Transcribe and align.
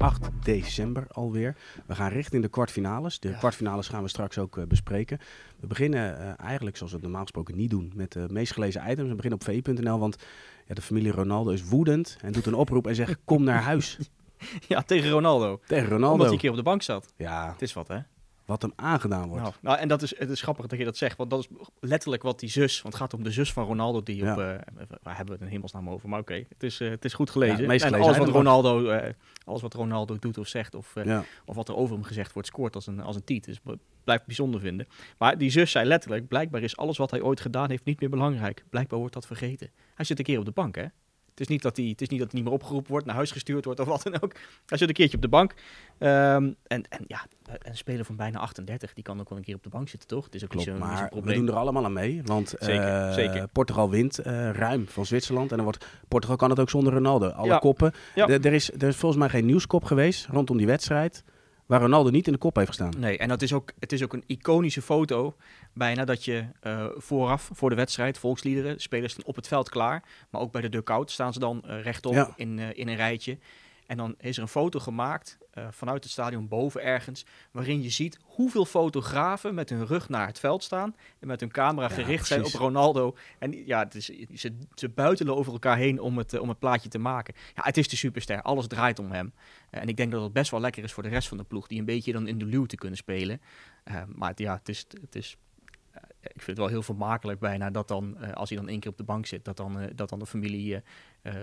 8 0.00 0.28
december 0.42 1.06
alweer. 1.08 1.56
We 1.86 1.94
gaan 1.94 2.10
richting 2.10 2.42
de 2.42 2.48
kwartfinales. 2.48 3.20
De 3.20 3.36
kwartfinales 3.38 3.88
gaan 3.88 4.02
we 4.02 4.08
straks 4.08 4.38
ook 4.38 4.58
eh, 4.58 4.64
bespreken. 4.64 5.18
We 5.60 5.66
beginnen 5.66 6.18
eh, 6.18 6.46
eigenlijk 6.46 6.76
zoals 6.76 6.90
we 6.92 6.98
het 6.98 7.06
normaal 7.06 7.22
gesproken 7.26 7.56
niet 7.56 7.70
doen 7.70 7.92
met 7.94 8.12
de 8.12 8.26
meest 8.30 8.52
gelezen 8.52 8.82
items. 8.90 9.08
We 9.08 9.14
beginnen 9.14 9.38
op 9.40 9.44
v.nl, 9.44 9.98
want 9.98 10.16
ja, 10.66 10.74
de 10.74 10.82
familie 10.82 11.12
Ronaldo 11.12 11.50
is 11.50 11.64
woedend 11.64 12.16
en 12.22 12.32
doet 12.32 12.46
een 12.46 12.54
oproep 12.54 12.86
en 12.86 12.94
zegt 12.94 13.16
kom 13.24 13.42
naar 13.44 13.62
huis. 13.62 13.98
Ja, 14.68 14.82
tegen 14.82 15.10
Ronaldo. 15.10 15.60
Tegen 15.66 15.82
Omdat 15.84 15.98
Ronaldo. 15.98 16.22
hij 16.24 16.32
een 16.32 16.38
keer 16.38 16.50
op 16.50 16.56
de 16.56 16.62
bank 16.62 16.82
zat. 16.82 17.12
Ja, 17.16 17.50
Het 17.52 17.62
is 17.62 17.72
wat, 17.72 17.88
hè? 17.88 17.98
Wat 18.50 18.62
hem 18.62 18.72
aangedaan 18.76 19.28
wordt. 19.28 19.42
Nou, 19.42 19.54
nou, 19.60 19.78
en 19.78 19.88
dat 19.88 20.02
is, 20.02 20.18
het 20.18 20.30
is 20.30 20.42
grappig 20.42 20.66
dat 20.66 20.78
je 20.78 20.84
dat 20.84 20.96
zegt, 20.96 21.16
want 21.16 21.30
dat 21.30 21.38
is 21.40 21.48
letterlijk 21.80 22.22
wat 22.22 22.40
die 22.40 22.48
zus, 22.48 22.82
want 22.82 22.94
het 22.94 23.02
gaat 23.02 23.14
om 23.14 23.22
de 23.22 23.30
zus 23.30 23.52
van 23.52 23.64
Ronaldo, 23.64 24.02
die 24.02 24.16
Ja. 24.16 24.32
op, 24.32 24.38
eh, 24.38 24.44
waar 25.02 25.16
hebben 25.16 25.26
we 25.26 25.32
het 25.32 25.40
in 25.40 25.46
hemelsnaam 25.46 25.88
over, 25.90 26.08
maar 26.08 26.20
oké, 26.20 26.34
het, 26.48 26.62
is, 26.62 26.80
eh, 26.80 26.88
het 26.90 27.04
is 27.04 27.14
goed 27.14 27.30
gelezen. 27.30 27.56
Ja, 27.72 27.86
en 27.86 27.94
alles 27.94 28.18
wat, 28.18 28.28
Ronaldo, 28.28 28.88
eh, 28.88 29.12
alles 29.44 29.62
wat 29.62 29.74
Ronaldo 29.74 30.16
doet 30.18 30.38
of 30.38 30.46
zegt, 30.48 30.74
of, 30.74 30.94
Ja. 31.04 31.24
of 31.44 31.54
wat 31.56 31.68
er 31.68 31.76
over 31.76 31.94
hem 31.94 32.04
gezegd 32.04 32.32
wordt, 32.32 32.48
scoort 32.48 32.74
als 32.74 32.86
een, 32.86 33.00
als 33.00 33.16
een 33.16 33.24
tiet. 33.24 33.44
Dus 33.44 33.60
blijft 34.04 34.26
bijzonder 34.26 34.60
vinden. 34.60 34.86
Maar 35.18 35.38
die 35.38 35.50
zus 35.50 35.70
zei 35.70 35.86
letterlijk, 35.86 36.28
blijkbaar 36.28 36.62
is 36.62 36.76
alles 36.76 36.98
wat 36.98 37.10
hij 37.10 37.20
ooit 37.22 37.40
gedaan 37.40 37.70
heeft 37.70 37.84
niet 37.84 38.00
meer 38.00 38.10
belangrijk. 38.10 38.64
Blijkbaar 38.70 38.98
wordt 38.98 39.14
dat 39.14 39.26
vergeten. 39.26 39.70
Hij 39.94 40.04
zit 40.04 40.18
een 40.18 40.24
keer 40.24 40.38
op 40.38 40.44
de 40.44 40.50
bank, 40.50 40.74
hè? 40.74 40.84
Het 41.40 41.48
is, 41.48 41.54
niet 41.54 41.64
dat 41.64 41.76
hij, 41.76 41.86
het 41.86 42.00
is 42.00 42.08
niet 42.08 42.18
dat 42.20 42.30
hij 42.30 42.40
niet 42.40 42.48
meer 42.50 42.58
opgeroepen 42.58 42.90
wordt, 42.90 43.06
naar 43.06 43.14
huis 43.14 43.30
gestuurd 43.30 43.64
wordt 43.64 43.80
of 43.80 43.86
wat 43.86 44.02
dan 44.02 44.20
ook. 44.20 44.32
Hij 44.66 44.78
zit 44.78 44.88
een 44.88 44.94
keertje 44.94 45.16
op 45.16 45.22
de 45.22 45.28
bank. 45.28 45.54
Ehm, 45.98 46.52
en, 46.66 46.88
en 46.88 47.04
ja, 47.06 47.26
een 47.62 47.76
speler 47.76 48.04
van 48.04 48.16
bijna 48.16 48.38
38, 48.38 48.94
die 48.94 49.04
kan 49.04 49.20
ook 49.20 49.28
wel 49.28 49.38
een 49.38 49.44
keer 49.44 49.54
op 49.54 49.62
de 49.62 49.68
bank 49.68 49.88
zitten, 49.88 50.08
toch? 50.08 50.24
Het 50.24 50.34
is 50.34 50.42
ook 50.42 50.48
Klopt, 50.48 50.66
niet 50.66 50.74
niet 50.74 50.84
maar 50.84 51.10
we 51.22 51.32
doen 51.34 51.48
er 51.48 51.54
allemaal 51.54 51.84
aan 51.84 51.92
mee. 51.92 52.20
Want 52.24 52.54
Zeker, 52.58 53.06
eh, 53.06 53.12
zeker. 53.12 53.48
Portugal 53.48 53.90
wint 53.90 54.18
eh, 54.18 54.50
ruim 54.50 54.88
van 54.88 55.06
Zwitserland. 55.06 55.50
En 55.50 55.56
dan 55.56 55.64
wordt, 55.64 55.86
Portugal 56.08 56.36
kan 56.36 56.50
het 56.50 56.58
ook 56.60 56.70
zonder 56.70 56.92
Ronaldo. 56.92 57.28
Alle 57.28 57.48
Ja. 57.48 57.58
koppen. 57.58 57.92
Ja. 58.14 58.28
Er, 58.28 58.52
is, 58.52 58.72
er 58.72 58.88
is 58.88 58.96
volgens 58.96 59.20
mij 59.20 59.30
geen 59.30 59.46
nieuwskop 59.46 59.84
geweest 59.84 60.26
rondom 60.26 60.56
die 60.56 60.66
wedstrijd. 60.66 61.24
Waar 61.70 61.80
Ronaldo 61.80 62.10
niet 62.10 62.26
in 62.26 62.32
de 62.32 62.38
kop 62.38 62.56
heeft 62.56 62.68
gestaan. 62.68 62.92
Nee, 62.98 63.18
en 63.18 63.28
dat 63.28 63.42
is 63.42 63.52
ook, 63.52 63.72
het 63.78 63.92
is 63.92 64.02
ook 64.02 64.12
een 64.12 64.24
iconische 64.26 64.82
foto. 64.82 65.36
Bijna 65.72 66.04
dat 66.04 66.24
je 66.24 66.44
eh, 66.60 66.86
vooraf, 66.96 67.50
voor 67.52 67.70
de 67.70 67.76
wedstrijd, 67.76 68.18
volksliederen, 68.18 68.80
spelers 68.80 69.12
staan 69.12 69.24
op 69.24 69.36
het 69.36 69.48
veld 69.48 69.68
klaar. 69.68 70.02
Maar 70.30 70.40
ook 70.40 70.52
bij 70.52 70.60
de 70.60 70.68
dugout 70.68 71.10
staan 71.10 71.32
ze 71.32 71.38
dan 71.38 71.62
eh, 71.64 71.82
rechtop 71.82 72.12
Ja. 72.12 72.32
in, 72.36 72.58
eh, 72.58 72.66
in 72.72 72.88
een 72.88 72.96
rijtje. 72.96 73.38
En 73.90 73.96
dan 73.96 74.14
is 74.18 74.36
er 74.36 74.42
een 74.42 74.48
foto 74.48 74.78
gemaakt 74.78 75.38
eh, 75.50 75.66
vanuit 75.70 76.02
het 76.02 76.12
stadion 76.12 76.48
boven 76.48 76.82
ergens. 76.82 77.24
Waarin 77.50 77.82
je 77.82 77.90
ziet 77.90 78.18
hoeveel 78.22 78.64
fotografen 78.64 79.54
met 79.54 79.68
hun 79.70 79.86
rug 79.86 80.08
naar 80.08 80.26
het 80.26 80.38
veld 80.38 80.62
staan. 80.62 80.96
En 81.18 81.26
met 81.26 81.40
hun 81.40 81.50
camera 81.50 81.88
Ja, 81.88 81.94
gericht 81.94 82.26
zijn 82.26 82.44
op. 82.44 82.52
Ronaldo. 82.52 83.16
En 83.38 83.66
ja, 83.66 83.78
het 83.78 83.94
is, 83.94 84.06
ze, 84.34 84.56
ze 84.74 84.88
buitelen 84.88 85.36
over 85.36 85.52
elkaar 85.52 85.76
heen 85.76 86.00
om 86.00 86.18
het, 86.18 86.32
eh, 86.32 86.40
om 86.40 86.48
het 86.48 86.58
plaatje 86.58 86.88
te 86.88 86.98
maken. 86.98 87.34
Ja, 87.54 87.62
het 87.62 87.76
is 87.76 87.88
de 87.88 87.96
superster. 87.96 88.42
Alles 88.42 88.66
draait 88.66 88.98
om 88.98 89.12
hem. 89.12 89.32
Eh, 89.70 89.80
en 89.80 89.88
ik 89.88 89.96
denk 89.96 90.12
dat 90.12 90.22
het 90.22 90.32
best 90.32 90.50
wel 90.50 90.60
lekker 90.60 90.84
is 90.84 90.92
voor 90.92 91.02
de 91.02 91.08
rest 91.08 91.28
van 91.28 91.36
de 91.36 91.44
ploeg. 91.44 91.66
Die 91.66 91.78
een 91.78 91.84
beetje 91.84 92.12
dan 92.12 92.26
in 92.26 92.38
de 92.38 92.44
luw 92.44 92.66
te 92.66 92.76
kunnen 92.76 92.98
spelen. 92.98 93.40
Maar 94.06 94.28
het, 94.28 94.38
ja, 94.38 94.54
het 94.54 94.68
is... 94.68 94.86
Het 95.00 95.14
is 95.14 95.36
ik 96.20 96.42
vind 96.42 96.46
het 96.46 96.58
wel 96.58 96.68
heel 96.68 96.82
vermakelijk 96.82 97.40
bijna 97.40 97.70
dat 97.70 97.88
dan, 97.88 98.34
als 98.34 98.48
hij 98.48 98.58
dan 98.58 98.68
één 98.68 98.80
keer 98.80 98.90
op 98.90 98.96
de 98.96 99.04
bank 99.04 99.26
zit, 99.26 99.44
dat 99.44 99.56
dan, 99.56 99.90
dat 99.94 100.08
dan 100.08 100.18
de 100.18 100.26
familie 100.26 100.82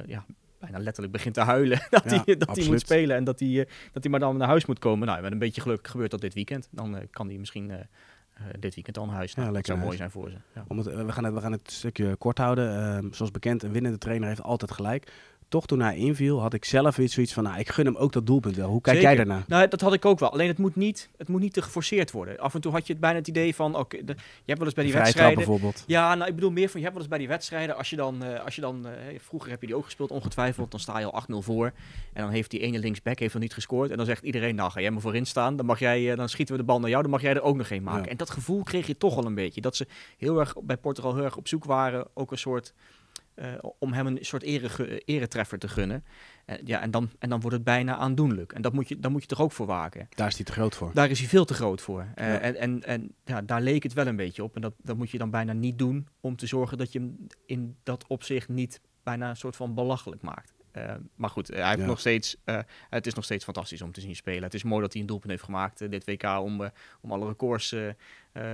ja, 0.06 0.26
bijna 0.60 0.80
letterlijk 0.80 1.14
begint 1.14 1.34
te 1.34 1.42
huilen. 1.42 1.80
dat 1.90 2.04
Ja, 2.12 2.24
hij, 2.26 2.38
dat 2.38 2.56
hij 2.56 2.68
moet 2.68 2.80
spelen 2.80 3.16
en 3.16 3.24
dat 3.24 3.40
hij, 3.40 3.60
eh, 3.60 3.72
dat 3.92 4.04
hij 4.04 4.12
maar 4.12 4.20
dan 4.20 4.38
naar 4.38 4.48
huis 4.48 4.66
moet 4.66 4.80
komen. 4.80 5.08
Nou, 5.08 5.22
met 5.22 5.32
een 5.32 5.40
beetje 5.40 5.62
geluk 5.62 5.88
gebeurt 5.88 6.12
dat 6.12 6.22
dit 6.22 6.34
weekend. 6.34 6.68
Dan 6.72 6.98
eh, 6.98 7.08
kan 7.12 7.28
hij 7.28 7.38
misschien 7.38 7.72
eh, 7.72 7.80
dit 8.60 8.76
weekend 8.76 8.98
al 8.98 9.06
naar 9.06 9.16
huis. 9.16 9.32
Ja, 9.32 9.42
Nou, 9.42 9.54
dat 9.54 9.66
zou 9.66 9.80
mooi 9.80 9.98
zijn 9.98 10.12
voor 10.12 10.30
ze. 10.30 10.38
Ja. 10.56 10.66
Om 10.68 10.78
het, 10.78 10.86
we, 10.86 11.12
gaan 11.12 11.24
het, 11.24 11.34
we 11.34 11.42
gaan 11.42 11.52
het 11.52 11.72
stukje 11.72 12.16
kort 12.16 12.38
houden. 12.38 12.78
Ehm, 12.78 13.12
zoals 13.12 13.32
bekend, 13.32 13.64
een 13.64 13.72
winnende 13.72 13.98
trainer 13.98 14.28
heeft 14.28 14.44
altijd 14.44 14.72
gelijk. 14.72 15.12
Toch 15.50 15.66
toen 15.66 15.80
hij 15.80 15.98
inviel, 15.98 16.42
had 16.42 16.54
ik 16.54 16.66
zelf 16.66 16.96
weer 16.96 17.10
zoiets 17.10 17.34
van... 17.34 17.44
Nou, 17.44 17.60
ik 17.60 17.70
gun 17.70 17.86
hem 17.86 17.96
ook 17.96 18.14
dat 18.14 18.26
doelpunt 18.26 18.56
wel. 18.56 18.70
Hoe 18.70 18.82
kijk 18.82 19.02
jij 19.02 19.16
daarna? 19.16 19.44
Nou, 19.48 19.68
dat 19.68 19.82
had 19.82 19.94
ik 19.94 20.06
ook 20.06 20.20
wel. 20.20 20.32
Alleen 20.32 20.48
het 20.48 20.58
moet 20.58 20.76
niet, 20.76 21.10
het 21.18 21.28
moet 21.28 21.42
niet 21.42 21.54
te 21.54 21.62
geforceerd 21.62 22.12
worden. 22.12 22.40
Af 22.40 22.54
en 22.54 22.62
toe 22.62 22.72
had 22.72 22.88
je 22.88 22.94
het 22.94 23.02
bijna 23.02 23.18
het 23.18 23.28
idee 23.28 23.56
van, 23.56 23.76
oké, 23.76 23.98
je 23.98 24.04
hebt 24.46 24.58
wel 24.58 24.66
eens 24.66 24.74
bij 24.74 24.84
die 24.84 24.94
wedstrijden... 24.94 25.36
bijvoorbeeld. 25.36 25.84
Ja, 25.88 26.16
nou, 26.16 26.30
ik 26.30 26.36
bedoel 26.36 26.52
meer 26.52 26.70
van, 26.70 26.80
je 26.80 26.86
hebt 26.86 26.92
wel 26.94 27.02
eens 27.02 27.08
bij 27.08 27.18
die 27.18 27.28
wedstrijden, 27.28 27.78
als 27.78 27.90
je 27.90 27.96
dan, 27.96 28.24
eh, 28.24 28.44
als 28.44 28.56
je 28.56 28.62
dan 28.62 28.88
eh, 28.88 29.20
vroeger 29.20 29.50
heb 29.50 29.62
je 29.62 29.68
die 29.68 29.76
ook 29.76 29.86
gespeeld, 29.86 30.12
ongetwijfeld, 30.12 30.72
dan 30.72 30.80
sta 30.80 31.00
je 31.00 31.06
al 31.06 31.12
8-0 31.12 31.42
voor. 31.42 31.66
En 32.14 32.22
dan 32.24 32.32
heeft 32.32 32.52
die 32.52 32.60
ene 32.60 32.80
linksback 32.80 33.20
heeft 33.20 33.34
nog 33.34 33.42
niet 33.42 33.54
gescoord. 33.54 33.92
En 33.92 33.98
dan 33.98 34.06
zegt 34.06 34.24
iedereen, 34.24 34.56
nou, 34.56 34.72
ga 34.72 34.82
jij 34.82 34.92
maar 34.92 35.02
voorin 35.02 35.26
staan, 35.26 35.56
dan, 35.56 35.66
mag 35.66 35.80
jij, 35.80 36.12
eh, 36.12 36.18
dan 36.18 36.30
schieten 36.30 36.56
we 36.56 36.62
de 36.62 36.68
bal 36.68 36.80
naar 36.80 36.90
jou, 36.90 37.02
dan 37.02 37.12
mag 37.12 37.22
jij 37.22 37.34
er 37.34 37.42
ook 37.42 37.58
nog 37.58 37.70
een 37.70 37.84
maken. 37.84 38.04
Ja. 38.04 38.10
En 38.10 38.18
dat 38.18 38.30
gevoel 38.30 38.64
kreeg 38.64 38.88
je 38.88 38.98
toch 38.98 39.16
wel 39.16 39.26
een 39.26 39.36
beetje. 39.36 39.62
Dat 39.62 39.76
ze 39.76 39.88
heel 40.18 40.40
erg 40.40 40.56
bij 40.64 40.78
Portugal 40.78 41.16
heel 41.16 41.24
erg 41.24 41.38
op 41.38 41.48
zoek 41.48 41.66
waren, 41.66 42.08
ook 42.14 42.32
een 42.32 42.38
soort, 42.38 42.74
eh, 43.38 43.54
om 43.80 43.94
hem 43.94 44.08
een 44.08 44.18
soort 44.22 44.44
ere, 44.44 45.02
eretreffer 45.06 45.60
te 45.60 45.68
gunnen. 45.68 46.04
Eh, 46.46 46.56
ja, 46.64 46.82
en 46.82 46.92
dan, 46.92 47.10
en 47.20 47.30
dan 47.30 47.40
wordt 47.40 47.56
het 47.56 47.66
bijna 47.66 47.96
aandoenlijk. 47.96 48.52
En 48.54 48.62
dat 48.62 48.74
moet 48.74 48.88
je, 48.88 49.00
daar 49.00 49.12
moet 49.12 49.22
je 49.22 49.28
toch 49.28 49.42
ook 49.42 49.52
voor 49.52 49.66
waken. 49.66 50.08
Daar 50.16 50.28
is 50.28 50.36
hij 50.36 50.46
te 50.46 50.52
groot 50.52 50.76
voor. 50.76 50.92
Daar 50.94 51.10
is 51.10 51.20
hij 51.20 51.28
veel 51.28 51.46
te 51.46 51.54
groot 51.54 51.82
voor. 51.82 52.08
Eh, 52.16 52.28
Ja. 52.28 52.40
En, 52.40 52.56
en, 52.56 52.84
en 52.84 53.14
ja, 53.26 53.42
daar 53.42 53.62
leek 53.62 53.84
het 53.84 53.94
wel 53.94 54.08
een 54.08 54.16
beetje 54.16 54.44
op. 54.44 54.56
En 54.56 54.62
dat, 54.62 54.74
dat 54.78 54.98
moet 54.98 55.10
je 55.10 55.18
dan 55.18 55.30
bijna 55.30 55.54
niet 55.54 55.78
doen 55.78 56.08
om 56.22 56.36
te 56.36 56.48
zorgen 56.48 56.78
dat 56.78 56.92
je 56.92 57.00
hem 57.00 57.28
in 57.46 57.76
dat 57.84 58.08
opzicht 58.08 58.50
niet 58.50 58.82
bijna 59.04 59.30
een 59.30 59.36
soort 59.38 59.56
van 59.56 59.74
belachelijk 59.74 60.22
maakt. 60.22 60.54
Eh, 60.78 60.96
maar 61.16 61.30
goed, 61.30 61.48
hij 61.48 61.68
heeft 61.68 61.80
Ja. 61.80 61.86
nog 61.86 62.00
steeds, 62.00 62.36
eh, 62.44 62.60
het 62.90 63.08
is 63.08 63.14
nog 63.14 63.24
steeds 63.24 63.44
fantastisch 63.44 63.82
om 63.82 63.92
te 63.92 64.02
zien 64.02 64.16
spelen. 64.16 64.44
Het 64.44 64.54
is 64.54 64.64
mooi 64.64 64.82
dat 64.82 64.92
hij 64.92 65.02
een 65.02 65.08
doelpunt 65.08 65.32
heeft 65.32 65.44
gemaakt, 65.44 65.82
eh, 65.82 65.90
dit 65.90 66.06
WK, 66.06 66.24
om, 66.24 66.70
om 67.02 67.12
alle 67.12 67.28
records 67.28 67.76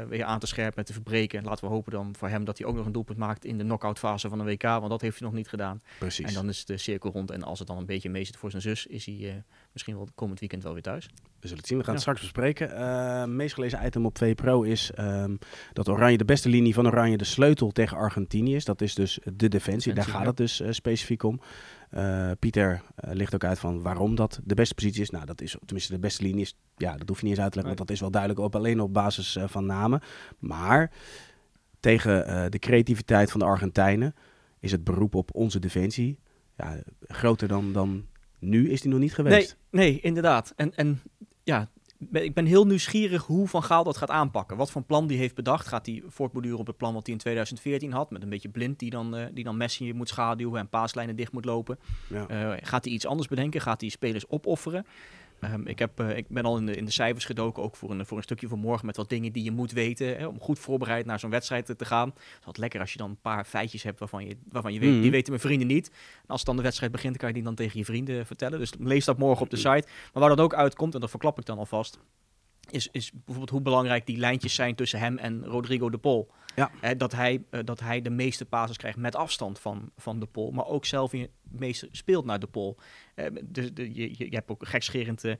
weer 0.07 0.23
aan 0.23 0.39
te 0.39 0.47
scherpen 0.47 0.77
en 0.77 0.85
te 0.85 0.93
verbreken. 0.93 1.43
Laten 1.43 1.65
we 1.67 1.71
hopen 1.73 1.91
dan 1.91 2.15
voor 2.15 2.27
hem 2.29 2.45
dat 2.45 2.57
hij 2.57 2.67
ook 2.67 2.75
nog 2.75 2.85
een 2.85 2.91
doelpunt 2.91 3.17
maakt 3.17 3.45
in 3.45 3.57
de 3.57 3.63
knock-out 3.63 3.99
fase 3.99 4.29
van 4.29 4.39
een 4.39 4.45
WK, 4.45 4.61
want 4.61 4.89
dat 4.89 5.01
heeft 5.01 5.19
hij 5.19 5.27
nog 5.27 5.37
niet 5.37 5.47
gedaan. 5.47 5.81
Precies. 5.99 6.27
En 6.27 6.33
dan 6.33 6.49
is 6.49 6.65
de 6.65 6.77
cirkel 6.77 7.11
rond. 7.11 7.31
En 7.31 7.43
als 7.43 7.59
het 7.59 7.67
dan 7.67 7.77
een 7.77 7.85
beetje 7.85 8.09
mee 8.09 8.23
zit 8.23 8.37
voor 8.37 8.49
zijn 8.49 8.61
zus, 8.61 8.85
is 8.85 9.05
hij 9.05 9.43
misschien 9.73 9.95
wel 9.95 10.07
komend 10.15 10.39
weekend 10.39 10.63
wel 10.63 10.73
weer 10.73 10.81
thuis. 10.81 11.05
We 11.39 11.47
zullen 11.47 11.57
het 11.57 11.67
zien. 11.67 11.77
We 11.77 11.83
gaan 11.83 11.93
het 11.93 12.01
straks 12.01 12.21
bespreken. 12.21 12.75
Eh 12.75 13.25
meest 13.25 13.53
gelezen 13.53 13.85
item 13.85 14.05
op 14.05 14.17
VPRO 14.17 14.61
is 14.61 14.91
ehm, 14.91 15.35
dat 15.73 15.89
Oranje 15.89 16.17
de 16.17 16.25
beste 16.25 16.49
linie 16.49 16.73
van 16.73 16.87
Oranje 16.87 17.17
de 17.17 17.23
sleutel 17.23 17.71
tegen 17.71 17.97
Argentinië 17.97 18.55
is. 18.55 18.65
Dat 18.65 18.81
is 18.81 18.95
dus 18.95 19.19
de 19.33 19.47
defensie. 19.47 19.93
Daar 19.93 20.03
gaat 20.03 20.21
ja. 20.21 20.27
het 20.27 20.37
dus 20.37 20.59
eh, 20.59 20.71
specifiek 20.71 21.23
om. 21.23 21.39
Eh, 21.89 22.31
Pieter 22.39 22.81
legt 22.95 23.33
ook 23.33 23.43
uit 23.43 23.59
van 23.59 23.81
waarom 23.81 24.15
dat 24.15 24.39
de 24.43 24.55
beste 24.55 24.73
positie 24.73 25.01
is. 25.01 25.09
Nou, 25.09 25.25
dat 25.25 25.41
is 25.41 25.55
tenminste 25.65 25.93
de 25.93 25.99
beste 25.99 26.23
linie 26.23 26.41
is. 26.41 26.55
Ja, 26.77 26.97
dat 26.97 27.07
hoef 27.07 27.17
je 27.17 27.23
niet 27.23 27.33
eens 27.33 27.43
uit 27.43 27.51
te 27.51 27.57
leggen, 27.57 27.75
want 27.75 27.87
dat 27.87 27.95
is 27.95 28.01
wel 28.01 28.11
duidelijk 28.11 28.41
op 28.41 28.55
alleen 28.55 28.79
op 28.79 28.93
basis 28.93 29.37
van 29.45 29.65
namen. 29.65 30.01
Maar 30.39 30.91
tegen 31.79 32.51
de 32.51 32.59
creativiteit 32.59 33.31
van 33.31 33.39
de 33.39 33.45
Argentijnen 33.45 34.15
is 34.59 34.71
het 34.71 34.83
beroep 34.83 35.15
op 35.15 35.35
onze 35.35 35.59
defensie 35.59 36.17
ja, 36.57 36.77
groter 37.07 37.47
dan, 37.47 37.73
dan 37.73 38.05
nu 38.43 38.69
is 38.69 38.81
die 38.81 38.91
nog 38.91 38.99
niet 38.99 39.13
geweest. 39.13 39.57
Nee, 39.71 39.89
nee, 39.89 39.99
inderdaad. 40.01 40.53
En, 40.55 40.75
en 40.75 41.01
ja, 41.43 41.69
ik 42.11 42.33
ben 42.33 42.45
heel 42.45 42.65
nieuwsgierig 42.65 43.25
hoe 43.25 43.47
Van 43.47 43.63
Gaal 43.63 43.83
dat 43.83 43.97
gaat 43.97 44.09
aanpakken. 44.09 44.57
Wat 44.57 44.71
voor 44.71 44.83
plan 44.83 45.07
die 45.07 45.17
heeft 45.17 45.35
bedacht. 45.35 45.67
Gaat 45.67 45.85
hij 45.85 46.03
voortborduren 46.07 46.59
op 46.59 46.67
het 46.67 46.77
plan 46.77 46.93
wat 46.93 47.05
hij 47.05 47.15
in 47.15 47.21
2014 47.21 47.91
had? 47.91 48.11
Met 48.11 48.23
een 48.23 48.29
beetje 48.29 48.49
blind 48.49 48.79
die 48.79 48.89
dan, 48.89 49.15
eh, 49.15 49.25
die 49.33 49.43
dan 49.43 49.57
Messi 49.57 49.93
moet 49.93 50.09
schaduwen 50.09 50.59
en 50.59 50.69
paaslijnen 50.69 51.15
dicht 51.15 51.31
moet 51.31 51.45
lopen. 51.45 51.79
Ja. 52.09 52.27
Eh, 52.27 52.67
gaat 52.67 52.85
hij 52.85 52.93
iets 52.93 53.05
anders 53.05 53.27
bedenken? 53.27 53.61
Gaat 53.61 53.81
hij 53.81 53.89
spelers 53.89 54.29
opofferen? 54.29 54.85
Ehm, 55.43 55.67
ik, 55.67 55.79
heb, 55.79 55.99
eh, 55.99 56.17
ik 56.17 56.27
ben 56.27 56.43
al 56.43 56.57
in 56.57 56.65
de, 56.65 56.75
in 56.75 56.85
de 56.85 56.91
cijfers 56.91 57.25
gedoken, 57.25 57.63
ook 57.63 57.75
voor 57.75 57.91
een, 57.91 58.05
voor 58.05 58.17
een 58.17 58.23
stukje 58.23 58.47
van 58.47 58.59
morgen, 58.59 58.85
met 58.85 58.97
wat 58.97 59.09
dingen 59.09 59.31
die 59.31 59.43
je 59.43 59.51
moet 59.51 59.71
weten 59.71 60.17
hè, 60.17 60.25
om 60.27 60.39
goed 60.39 60.59
voorbereid 60.59 61.05
naar 61.05 61.19
zo'n 61.19 61.29
wedstrijd 61.29 61.65
te, 61.65 61.75
te 61.75 61.85
gaan. 61.85 62.07
Het 62.09 62.17
is 62.17 62.35
altijd 62.37 62.57
lekker 62.57 62.79
als 62.79 62.91
je 62.91 62.97
dan 62.97 63.09
een 63.09 63.21
paar 63.21 63.45
feitjes 63.45 63.83
hebt 63.83 63.99
waarvan 63.99 64.25
je, 64.25 64.37
waarvan 64.49 64.73
je 64.73 64.79
weet, 64.79 64.91
Mhm. 64.91 65.01
die 65.01 65.11
weten 65.11 65.29
mijn 65.29 65.41
vrienden 65.45 65.67
niet. 65.67 65.87
En 66.21 66.27
als 66.27 66.43
dan 66.43 66.55
de 66.55 66.61
wedstrijd 66.61 66.91
begint, 66.91 67.11
dan 67.11 67.19
kan 67.19 67.27
je 67.29 67.35
die 67.35 67.43
dan 67.43 67.55
tegen 67.55 67.79
je 67.79 67.85
vrienden 67.85 68.25
vertellen. 68.25 68.59
Dus 68.59 68.71
lees 68.79 69.05
dat 69.05 69.17
morgen 69.17 69.43
op 69.43 69.49
de 69.49 69.57
site. 69.57 69.87
Maar 70.13 70.21
waar 70.23 70.29
dat 70.29 70.39
ook 70.39 70.53
uitkomt, 70.53 70.93
en 70.93 70.99
dat 70.99 71.09
verklap 71.09 71.39
ik 71.39 71.45
dan 71.45 71.57
alvast, 71.57 71.99
is, 72.69 72.87
is 72.91 73.11
bijvoorbeeld 73.11 73.49
hoe 73.49 73.61
belangrijk 73.61 74.05
die 74.05 74.17
lijntjes 74.17 74.55
zijn 74.55 74.75
tussen 74.75 74.99
hem 74.99 75.17
en 75.17 75.45
Rodrigo 75.45 75.89
de 75.89 75.97
Pol. 75.97 76.31
Ja. 76.55 76.71
Hè, 76.81 76.95
dat, 76.95 77.11
hij, 77.11 77.43
eh, 77.49 77.59
dat 77.63 77.79
hij 77.79 78.01
de 78.01 78.09
meeste 78.09 78.45
passes 78.45 78.77
krijgt 78.77 78.97
met 78.97 79.15
afstand 79.15 79.59
van, 79.59 79.91
van 79.97 80.19
de 80.19 80.25
Pol, 80.25 80.51
maar 80.51 80.65
ook 80.65 80.85
zelf 80.85 81.13
in 81.13 81.21
het 81.21 81.31
meeste 81.43 81.87
speelt 81.91 82.25
naar 82.25 82.39
de 82.39 82.47
Pol. 82.47 82.77
Eh, 83.15 83.25
dus 83.43 83.73
de, 83.73 83.93
je, 83.93 84.09
je 84.09 84.29
je 84.29 84.35
hebt 84.35 84.49
ook 84.49 84.67
gekscherend, 84.67 85.23
eh, 85.23 85.33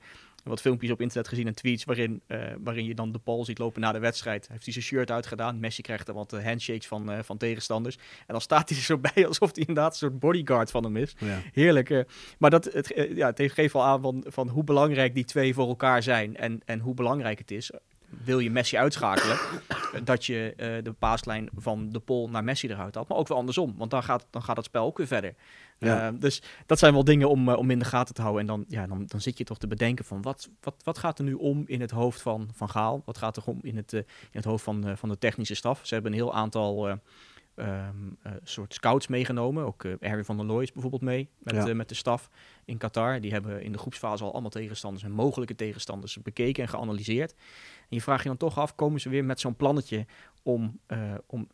wat 0.44 0.60
filmpjes 0.60 0.90
op 0.90 1.00
internet 1.00 1.28
gezien 1.28 1.46
en 1.46 1.54
tweets 1.54 1.84
waarin, 1.84 2.22
eh, 2.26 2.38
waarin 2.60 2.84
je 2.84 2.94
dan 2.94 3.12
de 3.12 3.18
Paul 3.18 3.44
ziet 3.44 3.58
lopen 3.58 3.80
na 3.80 3.92
de 3.92 3.98
wedstrijd. 3.98 4.48
Heeft 4.48 4.64
hij 4.64 4.72
zijn 4.72 4.84
shirt 4.84 5.10
uitgedaan. 5.10 5.60
Messi 5.60 5.82
krijgt 5.82 6.08
er 6.08 6.14
wat 6.14 6.32
eh, 6.32 6.44
handshakes 6.44 6.86
van, 6.86 7.10
eh, 7.10 7.18
van 7.22 7.36
tegenstanders. 7.36 7.96
En 7.96 8.24
dan 8.26 8.40
staat 8.40 8.68
hij 8.68 8.78
er 8.78 8.84
zo 8.84 8.98
bij 9.14 9.26
alsof 9.26 9.50
hij 9.54 9.64
inderdaad 9.66 9.90
een 9.92 9.98
soort 9.98 10.18
bodyguard 10.18 10.70
van 10.70 10.84
hem 10.84 10.96
is. 10.96 11.14
Ja. 11.18 11.42
Heerlijk. 11.52 12.04
maar 12.38 12.50
dat, 12.50 12.64
het, 12.64 13.08
ja, 13.14 13.26
het 13.26 13.52
geeft 13.52 13.72
wel 13.72 13.84
aan 13.84 14.00
van, 14.00 14.24
van 14.26 14.48
hoe 14.48 14.64
belangrijk 14.64 15.14
die 15.14 15.24
twee 15.24 15.54
voor 15.54 15.68
elkaar 15.68 16.02
zijn. 16.02 16.36
En, 16.36 16.60
en 16.64 16.80
hoe 16.80 16.94
belangrijk 16.94 17.38
het 17.38 17.50
is, 17.50 17.70
wil 18.24 18.38
je 18.38 18.50
Messi 18.50 18.76
uitschakelen, 18.76 19.38
dat 20.04 20.26
je 20.26 20.54
eh, 20.56 20.84
de 20.84 20.92
paaslijn 20.92 21.48
van 21.56 21.90
de 21.90 21.98
Pol 21.98 22.28
naar 22.28 22.44
Messi 22.44 22.68
eruit 22.68 22.94
haalt. 22.94 23.08
Maar 23.08 23.18
ook 23.18 23.28
wel 23.28 23.38
andersom, 23.38 23.74
want 23.76 23.90
dan 23.90 24.02
gaat, 24.02 24.26
dan 24.30 24.42
gaat 24.42 24.56
het 24.56 24.64
spel 24.64 24.84
ook 24.84 24.96
weer 24.96 25.06
verder. 25.06 25.34
Ja. 25.78 26.08
Eh, 26.08 26.14
dus 26.18 26.42
dat 26.66 26.78
zijn 26.78 26.92
wel 26.92 27.04
dingen 27.04 27.28
om, 27.28 27.48
eh, 27.48 27.56
om 27.56 27.70
in 27.70 27.78
de 27.78 27.84
gaten 27.84 28.14
te 28.14 28.20
houden. 28.22 28.40
En 28.40 28.46
dan, 28.46 28.64
ja, 28.68 28.86
dan, 28.86 29.04
dan 29.06 29.20
zit 29.20 29.38
je 29.38 29.44
toch 29.44 29.58
te 29.58 29.66
bedenken 29.66 30.04
van 30.04 30.22
wat, 30.22 30.48
wat, 30.60 30.74
wat 30.84 30.98
gaat 30.98 31.18
er 31.18 31.24
nu 31.24 31.34
om 31.34 31.62
in 31.66 31.80
het 31.80 31.90
hoofd 31.90 32.22
van, 32.22 32.48
van 32.52 32.70
Gaal? 32.70 33.02
Wat 33.04 33.18
gaat 33.18 33.36
er 33.36 33.42
om 33.46 33.58
in 33.62 33.76
het, 33.76 33.92
in 33.92 34.04
het 34.30 34.44
hoofd 34.44 34.64
van, 34.64 34.96
van 34.96 35.08
de 35.08 35.18
technische 35.18 35.54
staf? 35.54 35.80
Ze 35.82 35.94
hebben 35.94 36.12
een 36.12 36.18
heel 36.18 36.34
aantal 36.34 36.98
eh, 37.54 37.88
soort 38.42 38.74
scouts 38.74 39.06
meegenomen. 39.06 39.64
Ook 39.64 39.84
eh 39.84 39.92
Harry 40.00 40.24
van 40.24 40.36
der 40.36 40.46
Looy 40.46 40.62
is 40.62 40.72
bijvoorbeeld 40.72 41.02
mee 41.02 41.28
met, 41.38 41.54
Ja. 41.54 41.66
eh, 41.68 41.74
met 41.74 41.88
de 41.88 41.94
staf 41.94 42.30
in 42.64 42.78
Qatar. 42.78 43.20
Die 43.20 43.32
hebben 43.32 43.62
in 43.62 43.72
de 43.72 43.78
groepsfase 43.78 44.24
al 44.24 44.32
allemaal 44.32 44.50
tegenstanders 44.50 45.04
en 45.04 45.10
mogelijke 45.10 45.54
tegenstanders 45.54 46.22
bekeken 46.22 46.62
en 46.62 46.68
geanalyseerd. 46.68 47.32
En 47.80 47.96
je 47.96 48.00
vraagt 48.02 48.22
je 48.22 48.28
dan 48.28 48.36
toch 48.36 48.58
af, 48.58 48.74
komen 48.74 49.00
ze 49.00 49.08
weer 49.08 49.24
met 49.24 49.40
zo'n 49.40 49.56
plannetje 49.56 50.06
om, 50.42 50.80
om 51.26 51.48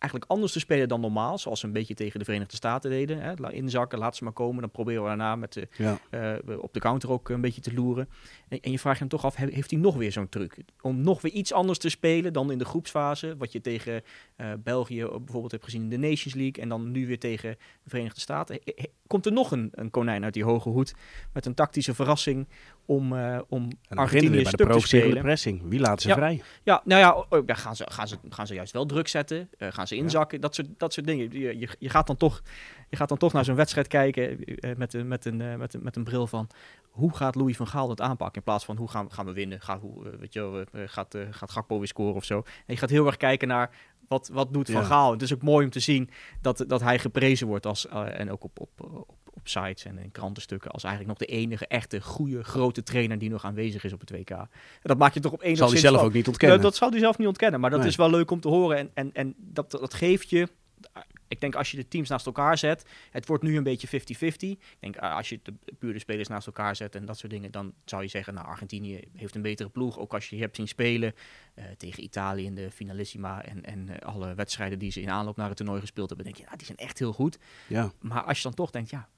eigenlijk 0.00 0.30
anders 0.30 0.52
te 0.52 0.58
spelen 0.58 0.88
dan 0.88 1.00
normaal, 1.00 1.38
zoals 1.38 1.60
ze 1.60 1.66
een 1.66 1.72
beetje 1.72 1.94
tegen 1.94 2.18
de 2.18 2.24
Verenigde 2.24 2.56
Staten 2.56 2.90
deden. 2.90 3.20
Hè? 3.22 3.32
La- 3.36 3.50
Inzakken, 3.50 3.98
laat 3.98 4.16
ze 4.16 4.24
maar 4.24 4.32
komen, 4.32 4.60
dan 4.60 4.70
proberen 4.70 5.02
we 5.02 5.08
daarna 5.08 5.36
met 5.36 5.52
de, 5.52 5.68
Ja. 5.76 5.98
eh, 6.10 6.58
op 6.60 6.72
de 6.74 6.80
counter 6.80 7.10
ook 7.10 7.28
een 7.28 7.40
beetje 7.40 7.60
te 7.60 7.74
loeren. 7.74 8.08
En, 8.48 8.60
en 8.60 8.70
je 8.70 8.78
vraagt 8.78 8.98
dan 8.98 9.08
toch 9.08 9.24
af, 9.24 9.36
he- 9.36 9.46
heeft 9.52 9.70
hij 9.70 9.80
nog 9.80 9.94
weer 9.96 10.12
zo'n 10.12 10.28
truc? 10.28 10.56
Om 10.80 11.00
nog 11.00 11.20
weer 11.20 11.32
iets 11.32 11.52
anders 11.52 11.78
te 11.78 11.88
spelen 11.88 12.32
dan 12.32 12.50
in 12.52 12.58
de 12.58 12.64
groepsfase, 12.64 13.36
wat 13.38 13.52
je 13.52 13.60
tegen 13.60 14.02
eh, 14.36 14.52
België 14.58 15.04
bijvoorbeeld 15.04 15.50
hebt 15.52 15.64
gezien 15.64 15.82
in 15.82 15.88
de 15.90 16.08
Nations 16.08 16.34
League 16.34 16.62
en 16.62 16.68
dan 16.68 16.90
nu 16.90 17.06
weer 17.06 17.18
tegen 17.18 17.50
de 17.82 17.90
Verenigde 17.90 18.20
Staten. 18.20 18.58
Komt 19.06 19.26
er 19.26 19.32
nog 19.32 19.50
een, 19.50 19.68
een 19.72 19.90
konijn 19.90 20.24
uit 20.24 20.34
die 20.34 20.44
hoge 20.44 20.68
hoed 20.68 20.94
met 21.32 21.46
een 21.46 21.54
tactische 21.54 21.94
verrassing 21.94 22.48
om, 22.90 23.16
eh 23.16 23.38
om 23.48 23.68
Argentinië 23.88 24.30
bij 24.30 24.42
de 24.42 24.48
stuk 24.48 24.72
te 24.72 24.80
spelen? 24.80 25.22
pressing. 25.22 25.62
Wie 25.68 25.80
laat 25.80 26.02
ze 26.02 26.08
Ja. 26.08 26.14
vrij? 26.14 26.42
Ja, 26.62 26.82
nou 26.84 27.00
ja, 27.00 27.12
oh, 27.12 27.26
oh, 27.28 27.42
ja, 27.46 27.54
gaan, 27.54 27.76
ze, 27.76 27.84
gaan, 27.88 28.08
ze, 28.08 28.16
gaan 28.28 28.46
ze 28.46 28.54
juist 28.54 28.72
wel 28.72 28.86
druk 28.86 29.08
zetten? 29.08 29.48
Eh, 29.58 29.68
gaan 29.72 29.86
ze 29.86 29.96
inzakken? 29.96 30.40
Dat, 30.40 30.54
soort, 30.54 30.68
dat 30.76 30.92
soort 30.92 31.06
dingen. 31.06 31.32
Je, 31.32 31.58
je, 31.58 31.68
je, 31.78 31.88
gaat 31.88 32.06
dan 32.06 32.16
toch, 32.16 32.42
je 32.88 32.96
gaat 32.96 33.08
dan 33.08 33.18
toch 33.18 33.32
naar 33.32 33.44
zo'n 33.44 33.54
wedstrijd 33.54 33.86
kijken 33.86 34.44
eh, 34.44 34.76
met, 34.76 34.94
een, 34.94 35.08
met, 35.08 35.24
een, 35.24 35.58
met, 35.58 35.74
een, 35.74 35.82
met 35.82 35.96
een 35.96 36.04
bril 36.04 36.26
van... 36.26 36.46
hoe 36.90 37.16
gaat 37.16 37.34
Louis 37.34 37.56
van 37.56 37.66
Gaal 37.66 37.88
het 37.88 38.00
aanpakken? 38.00 38.36
In 38.36 38.42
plaats 38.42 38.64
van 38.64 38.76
hoe 38.76 38.88
gaan, 38.88 39.12
gaan 39.12 39.26
we 39.26 39.32
winnen? 39.32 39.60
Gaat, 39.60 39.80
hoe, 39.80 40.16
weet 40.18 40.32
je, 40.32 40.66
gaat, 40.72 41.16
gaat 41.30 41.50
Gakpo 41.50 41.78
weer 41.78 41.88
scoren 41.88 42.14
of 42.14 42.24
zo? 42.24 42.36
En 42.36 42.74
je 42.74 42.76
gaat 42.76 42.90
heel 42.90 43.06
erg 43.06 43.16
kijken 43.16 43.48
naar 43.48 43.70
wat, 44.08 44.30
wat 44.32 44.52
doet 44.52 44.70
Van. 44.70 44.84
Gaal. 44.84 45.12
Het 45.12 45.22
is 45.22 45.34
ook 45.34 45.42
mooi 45.42 45.64
om 45.64 45.70
te 45.70 45.80
zien 45.80 46.10
dat, 46.40 46.64
dat 46.66 46.80
hij 46.80 46.98
geprezen 46.98 47.46
wordt 47.46 47.66
als, 47.66 47.88
en 47.88 48.30
ook 48.30 48.44
op, 48.44 48.60
op, 48.60 48.70
op, 49.06 49.16
op 49.40 49.48
sites 49.48 49.84
en 49.84 49.98
in 49.98 50.10
krantenstukken 50.10 50.70
als 50.70 50.84
eigenlijk 50.84 51.18
nog 51.18 51.28
de 51.28 51.34
enige 51.34 51.66
echte 51.66 52.00
goede 52.00 52.44
grote 52.44 52.82
trainer 52.82 53.18
die 53.18 53.30
nog 53.30 53.44
aanwezig 53.44 53.84
is 53.84 53.92
op 53.92 54.00
het 54.00 54.10
WK. 54.10 54.30
En 54.30 54.48
dat 54.82 54.98
maak 54.98 55.14
je 55.14 55.20
toch 55.20 55.32
op 55.32 55.42
enigszins 55.42 55.70
Zal 55.70 55.80
hij 55.80 55.88
zelf 55.88 55.96
van- 55.96 56.06
ook 56.06 56.12
niet 56.14 56.28
ontkennen. 56.28 56.56
dat, 56.58 56.66
dat 56.66 56.76
zou 56.76 56.90
hij 56.90 57.00
zelf 57.00 57.18
niet 57.18 57.26
ontkennen, 57.28 57.60
maar 57.60 57.70
dat 57.70 57.78
Nee. 57.78 57.88
is 57.88 57.96
wel 57.96 58.10
leuk 58.10 58.30
om 58.30 58.40
te 58.40 58.48
horen. 58.48 58.78
En, 58.78 58.90
en, 58.94 59.10
en 59.12 59.34
dat, 59.38 59.70
dat 59.70 59.94
geeft 59.94 60.30
je. 60.30 60.48
Ik 61.28 61.40
denk 61.40 61.54
als 61.54 61.70
je 61.70 61.76
de 61.76 61.88
teams 61.88 62.08
naast 62.08 62.26
elkaar 62.26 62.58
zet, 62.58 62.84
het 63.10 63.26
wordt 63.26 63.42
nu 63.42 63.56
een 63.56 63.62
beetje 63.62 63.88
50-50. 63.88 63.92
Ik 64.40 64.76
denk 64.80 64.96
ah, 64.96 65.16
als 65.16 65.28
je 65.28 65.40
de 65.42 65.54
pure 65.78 65.98
spelers 65.98 66.28
naast 66.28 66.46
elkaar 66.46 66.76
zet 66.76 66.94
en 66.94 67.04
dat 67.04 67.18
soort 67.18 67.32
dingen, 67.32 67.50
dan 67.50 67.72
zou 67.84 68.02
je 68.02 68.08
zeggen, 68.08 68.34
nou 68.34 68.46
Argentinië 68.46 69.00
heeft 69.16 69.34
een 69.34 69.42
betere 69.42 69.68
ploeg. 69.68 69.98
Ook 69.98 70.14
als 70.14 70.28
je 70.28 70.36
hebt 70.36 70.56
zien 70.56 70.68
spelen 70.68 71.14
eh, 71.54 71.64
tegen 71.76 72.02
Italië 72.02 72.44
in 72.44 72.54
de 72.54 72.70
finalissima 72.70 73.44
en, 73.44 73.64
en 73.64 73.88
eh, 73.88 74.08
alle 74.08 74.34
wedstrijden 74.34 74.78
die 74.78 74.90
ze 74.90 75.00
in 75.00 75.10
aanloop 75.10 75.36
naar 75.36 75.48
het 75.48 75.56
toernooi 75.56 75.80
gespeeld 75.80 76.08
hebben, 76.08 76.26
denk 76.26 76.38
je, 76.38 76.44
nou, 76.44 76.56
die 76.56 76.66
zijn 76.66 76.78
echt 76.78 76.98
heel 76.98 77.12
goed. 77.12 77.38
Ja. 77.66 77.92
Maar 78.00 78.22
als 78.22 78.36
je 78.36 78.42
dan 78.42 78.54
toch 78.54 78.70
denkt, 78.70 78.90
ja, 78.90 79.08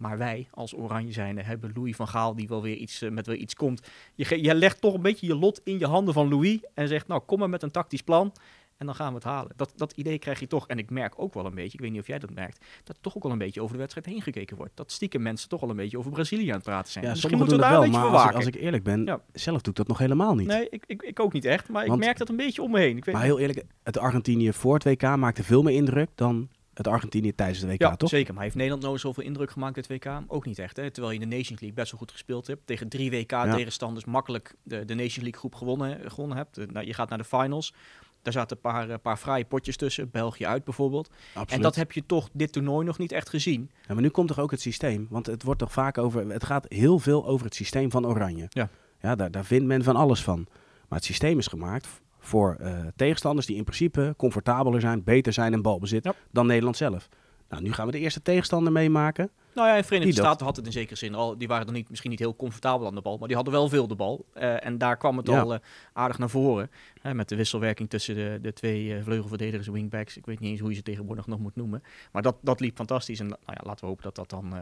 maar 0.00 0.18
wij 0.18 0.48
als 0.50 0.74
Oranje 0.76 1.12
zijnde 1.12 1.42
hebben 1.42 1.70
Louis 1.74 1.96
van 1.96 2.08
Gaal 2.08 2.34
die 2.34 2.48
wel 2.48 2.62
weer 2.62 2.76
iets, 2.76 3.02
eh, 3.02 3.10
met 3.10 3.26
weer 3.26 3.36
iets 3.36 3.54
komt. 3.54 3.88
Je, 4.14 4.42
je 4.42 4.54
legt 4.54 4.80
toch 4.80 4.94
een 4.94 5.02
beetje 5.02 5.26
je 5.26 5.34
lot 5.36 5.60
in 5.64 5.78
je 5.78 5.86
handen 5.86 6.14
van 6.14 6.28
Louis 6.28 6.58
en 6.74 6.88
zegt, 6.88 7.06
nou 7.08 7.20
kom 7.20 7.38
maar 7.38 7.48
met 7.48 7.62
een 7.62 7.70
tactisch 7.70 8.02
plan 8.02 8.32
en 8.76 8.86
dan 8.86 8.94
gaan 8.94 9.08
we 9.08 9.14
het 9.14 9.24
halen. 9.24 9.52
Dat, 9.56 9.72
dat 9.76 9.92
idee 9.92 10.18
krijg 10.18 10.40
je 10.40 10.46
toch. 10.46 10.66
En 10.66 10.78
ik 10.78 10.90
merk 10.90 11.14
ook 11.16 11.34
wel 11.34 11.46
een 11.46 11.54
beetje, 11.54 11.72
ik 11.72 11.80
weet 11.80 11.90
niet 11.90 12.00
of 12.00 12.06
jij 12.06 12.18
dat 12.18 12.34
merkt, 12.34 12.64
dat 12.84 12.96
toch 13.00 13.16
ook 13.16 13.22
wel 13.22 13.32
een 13.32 13.38
beetje 13.38 13.60
over 13.62 13.72
de 13.74 13.80
wedstrijd 13.80 14.06
heen 14.06 14.22
gekeken 14.22 14.56
wordt. 14.56 14.72
Dat 14.74 14.92
stiekem 14.92 15.22
mensen 15.22 15.48
toch 15.48 15.60
wel 15.60 15.70
een 15.70 15.76
beetje 15.76 15.98
over 15.98 16.10
Brazilië 16.10 16.48
aan 16.48 16.54
het 16.54 16.62
praten 16.64 16.92
zijn. 16.92 17.04
Ja, 17.04 17.10
Misschien 17.10 17.36
moeten 17.36 17.56
we 17.56 17.62
daar 17.62 17.70
wel, 17.70 17.84
een 17.84 17.90
maar 17.90 18.00
beetje 18.00 18.12
als 18.16 18.22
voor 18.22 18.30
ik, 18.30 18.34
waken. 18.36 18.46
als 18.48 18.56
ik 18.58 18.64
eerlijk 18.64 18.82
ben, 18.82 19.04
Ja. 19.04 19.20
zelf 19.32 19.60
doe 19.60 19.70
ik 19.72 19.78
dat 19.78 19.88
nog 19.88 19.98
helemaal 19.98 20.34
niet. 20.34 20.46
Nee, 20.46 20.66
ik, 20.70 20.84
ik, 20.86 21.02
ik 21.02 21.20
ook 21.20 21.32
niet 21.32 21.44
echt, 21.44 21.68
maar 21.68 21.86
Want- 21.86 21.98
ik 21.98 22.04
merk 22.04 22.18
dat 22.18 22.28
een 22.28 22.36
beetje 22.36 22.62
om 22.62 22.70
me 22.70 22.78
heen. 22.78 22.96
Ik 22.96 23.04
weet 23.04 23.14
Maar 23.14 23.24
heel 23.24 23.38
eerlijk, 23.38 23.64
het 23.82 23.98
Argentinië 23.98 24.52
voor 24.52 24.74
het 24.74 24.84
WK 24.84 25.02
maakte 25.16 25.44
veel 25.44 25.62
meer 25.62 25.74
indruk 25.74 26.08
dan 26.14 26.48
het 26.74 26.86
Argentinië 26.86 27.34
tijdens 27.34 27.60
het 27.60 27.70
WK, 27.70 27.80
ja, 27.80 27.96
toch? 27.96 28.08
zeker. 28.08 28.34
Maar 28.34 28.42
heeft 28.42 28.54
Nederland 28.54 28.82
nou 28.82 28.98
zoveel 28.98 29.24
indruk 29.24 29.50
gemaakt 29.50 29.76
het 29.76 29.86
WK? 29.86 30.22
Ook 30.26 30.46
niet 30.46 30.58
echt. 30.58 30.76
Hè? 30.76 30.90
Terwijl 30.90 31.14
je 31.14 31.20
in 31.20 31.28
de 31.28 31.36
Nations 31.36 31.60
League 31.60 31.76
best 31.76 31.90
wel 31.90 32.00
goed 32.00 32.10
gespeeld 32.10 32.46
hebt. 32.46 32.66
Tegen 32.66 32.88
drie 32.88 33.10
WK-tegenstanders 33.10 34.04
makkelijk 34.04 34.54
de, 34.62 34.84
de 34.84 34.94
Nations 34.94 35.16
League 35.16 35.38
groep 35.38 35.54
gewonnen, 35.54 36.10
gewonnen 36.10 36.36
hebt. 36.36 36.58
Eh, 36.58 36.66
nou, 36.66 36.86
je 36.86 36.94
gaat 36.94 37.08
naar 37.08 37.18
de 37.18 37.24
finals. 37.24 37.74
Daar 38.22 38.32
zaten 38.32 38.56
een 38.56 38.62
paar, 38.62 38.90
eh, 38.90 38.96
paar 39.02 39.16
fraaie 39.16 39.44
potjes 39.44 39.76
tussen. 39.76 40.10
België 40.10 40.46
uit 40.46 40.64
bijvoorbeeld. 40.64 41.10
Absoluut. 41.28 41.50
En 41.50 41.60
dat 41.60 41.74
heb 41.74 41.92
je 41.92 42.06
toch 42.06 42.28
dit 42.32 42.52
toernooi 42.52 42.86
nog 42.86 42.98
niet 42.98 43.12
echt 43.12 43.28
gezien. 43.28 43.70
Ja, 43.86 43.94
maar 43.94 44.02
nu 44.02 44.08
komt 44.08 44.28
toch 44.28 44.38
ook 44.38 44.50
het 44.50 44.60
systeem? 44.60 45.06
Want 45.10 45.26
het 45.26 45.42
wordt 45.42 45.60
toch 45.60 45.72
vaak 45.72 45.98
over. 45.98 46.30
Het 46.30 46.44
gaat 46.44 46.66
heel 46.68 46.98
veel 46.98 47.26
over 47.26 47.44
het 47.46 47.54
systeem 47.54 47.90
van 47.90 48.06
Oranje. 48.06 48.46
Ja. 48.48 48.68
Ja, 49.00 49.14
daar, 49.14 49.30
daar 49.30 49.44
vindt 49.44 49.66
men 49.66 49.82
van 49.82 49.96
alles 49.96 50.22
van. 50.22 50.46
Maar 50.88 50.98
het 50.98 51.04
systeem 51.04 51.38
is 51.38 51.46
gemaakt 51.46 51.88
voor 52.20 52.56
eh, 52.60 52.78
tegenstanders 52.96 53.46
die 53.46 53.56
in 53.56 53.64
principe 53.64 54.14
comfortabeler 54.16 54.80
zijn, 54.80 55.04
beter 55.04 55.32
zijn 55.32 55.52
in 55.52 55.62
balbezit 55.62 56.04
Ja. 56.04 56.14
dan 56.30 56.46
Nederland 56.46 56.76
zelf. 56.76 57.08
Nou, 57.48 57.62
nu 57.62 57.72
gaan 57.72 57.86
we 57.86 57.92
de 57.92 57.98
eerste 57.98 58.22
tegenstander 58.22 58.72
meemaken. 58.72 59.30
Nou 59.54 59.68
ja, 59.68 59.74
in 59.76 59.84
Verenigde 59.84 60.12
Die. 60.14 60.22
Staten 60.22 60.46
had 60.46 60.56
het 60.56 60.66
in 60.66 60.72
zekere 60.72 60.96
zin 60.96 61.14
al. 61.14 61.38
Die 61.38 61.48
waren 61.48 61.66
dan 61.66 61.74
niet, 61.74 61.88
misschien 61.88 62.10
niet 62.10 62.18
heel 62.18 62.36
comfortabel 62.36 62.86
aan 62.86 62.94
de 62.94 63.00
bal, 63.00 63.18
maar 63.18 63.26
die 63.28 63.36
hadden 63.36 63.54
wel 63.54 63.68
veel 63.68 63.86
de 63.86 63.94
bal. 63.94 64.24
Eh, 64.32 64.66
en 64.66 64.78
daar 64.78 64.96
kwam 64.96 65.16
het 65.16 65.26
Ja. 65.26 65.40
al 65.40 65.54
eh, 65.54 65.60
aardig 65.92 66.18
naar 66.18 66.30
voren. 66.30 66.70
Hè, 67.00 67.14
met 67.14 67.28
de 67.28 67.36
wisselwerking 67.36 67.90
tussen 67.90 68.14
de, 68.14 68.38
de 68.42 68.52
twee 68.52 68.94
eh, 68.94 69.02
vleugelverdedigers, 69.02 69.68
wingbacks. 69.68 70.16
Ik 70.16 70.26
weet 70.26 70.40
niet 70.40 70.50
eens 70.50 70.60
hoe 70.60 70.68
je 70.70 70.74
ze 70.76 70.82
tegenwoordig 70.82 71.26
nog 71.26 71.38
moet 71.38 71.56
noemen. 71.56 71.82
Maar 72.12 72.22
dat, 72.22 72.36
dat 72.40 72.60
liep 72.60 72.76
fantastisch. 72.76 73.20
En 73.20 73.26
nou 73.26 73.40
ja, 73.46 73.60
laten 73.62 73.80
we 73.80 73.86
hopen 73.86 74.02
dat 74.04 74.14
dat 74.14 74.30
dan 74.30 74.54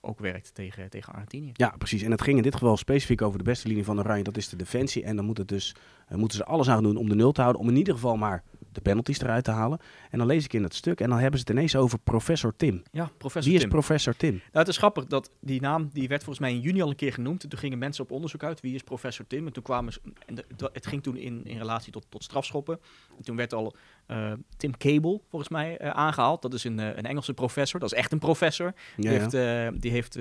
ook 0.00 0.18
werkt 0.18 0.54
tegen, 0.54 0.90
tegen 0.90 1.12
Argentinië. 1.12 1.50
Ja, 1.52 1.74
precies. 1.78 2.02
En 2.02 2.10
het 2.10 2.22
ging 2.22 2.36
in 2.36 2.42
dit 2.42 2.54
geval 2.54 2.76
specifiek 2.76 3.22
over 3.22 3.38
de 3.38 3.44
beste 3.44 3.68
linie 3.68 3.84
van 3.84 3.98
Oranje. 3.98 4.22
Dat 4.22 4.36
is 4.36 4.48
de 4.48 4.56
defensie. 4.56 5.04
En 5.04 5.16
dan 5.16 5.24
moet 5.24 5.38
het 5.38 5.48
dus, 5.48 5.74
moeten 6.08 6.38
ze 6.38 6.44
alles 6.44 6.68
aan 6.68 6.82
doen 6.82 6.96
om 6.96 7.08
de 7.08 7.14
nul 7.14 7.32
te 7.32 7.40
houden. 7.40 7.62
Om 7.62 7.68
in 7.68 7.76
ieder 7.76 7.94
geval 7.94 8.16
maar 8.16 8.42
de 8.76 8.82
penalties 8.82 9.20
eruit 9.20 9.44
te 9.44 9.50
halen. 9.50 9.78
En 10.10 10.18
dan 10.18 10.26
lees 10.26 10.44
ik 10.44 10.52
in 10.52 10.62
het 10.62 10.74
stuk. 10.74 11.00
En 11.00 11.08
dan 11.08 11.18
hebben 11.18 11.40
ze 11.40 11.44
het 11.46 11.54
ineens 11.56 11.76
over 11.76 11.98
professor 11.98 12.56
Tim. 12.56 12.82
Ja, 12.92 13.10
professor 13.18 13.42
Wie 13.42 13.54
is 13.54 13.60
Tim. 13.60 13.70
professor 13.70 14.16
Tim? 14.16 14.30
Nou, 14.32 14.42
het 14.52 14.68
is 14.68 14.76
grappig 14.76 15.06
dat 15.06 15.30
die 15.40 15.60
naam, 15.60 15.90
die 15.92 16.08
werd 16.08 16.24
volgens 16.24 16.46
mij 16.46 16.54
in 16.54 16.60
juni 16.60 16.82
al 16.82 16.88
een 16.88 16.96
keer 16.96 17.12
genoemd. 17.12 17.42
En 17.42 17.48
toen 17.48 17.58
gingen 17.58 17.78
mensen 17.78 18.04
op 18.04 18.10
onderzoek 18.10 18.42
uit, 18.42 18.60
wie 18.60 18.74
is 18.74 18.82
professor 18.82 19.26
Tim? 19.26 19.46
En 19.46 19.52
toen 19.52 19.62
kwamen 19.62 19.92
ze, 19.92 20.00
en 20.26 20.44
het 20.72 20.86
ging 20.86 21.02
toen 21.02 21.16
in, 21.16 21.44
in 21.44 21.58
relatie 21.58 21.92
tot, 21.92 22.06
tot 22.08 22.24
strafschoppen. 22.24 22.78
En 23.18 23.24
toen 23.24 23.36
werd 23.36 23.54
al 23.54 23.74
eh, 24.06 24.32
Tim 24.56 24.76
Cable, 24.76 25.20
volgens 25.28 25.50
mij, 25.50 25.78
eh, 25.78 25.90
aangehaald. 25.90 26.42
Dat 26.42 26.54
is 26.54 26.64
een, 26.64 26.78
eh, 26.78 26.96
een 26.96 27.06
Engelse 27.06 27.34
professor, 27.34 27.80
dat 27.80 27.92
is 27.92 27.98
echt 27.98 28.12
een 28.12 28.18
professor. 28.18 28.72
Die 28.96 29.10
Ja, 29.10 29.10
ja. 29.10 29.18
heeft, 29.18 29.82
die 29.82 29.90
heeft 29.90 30.18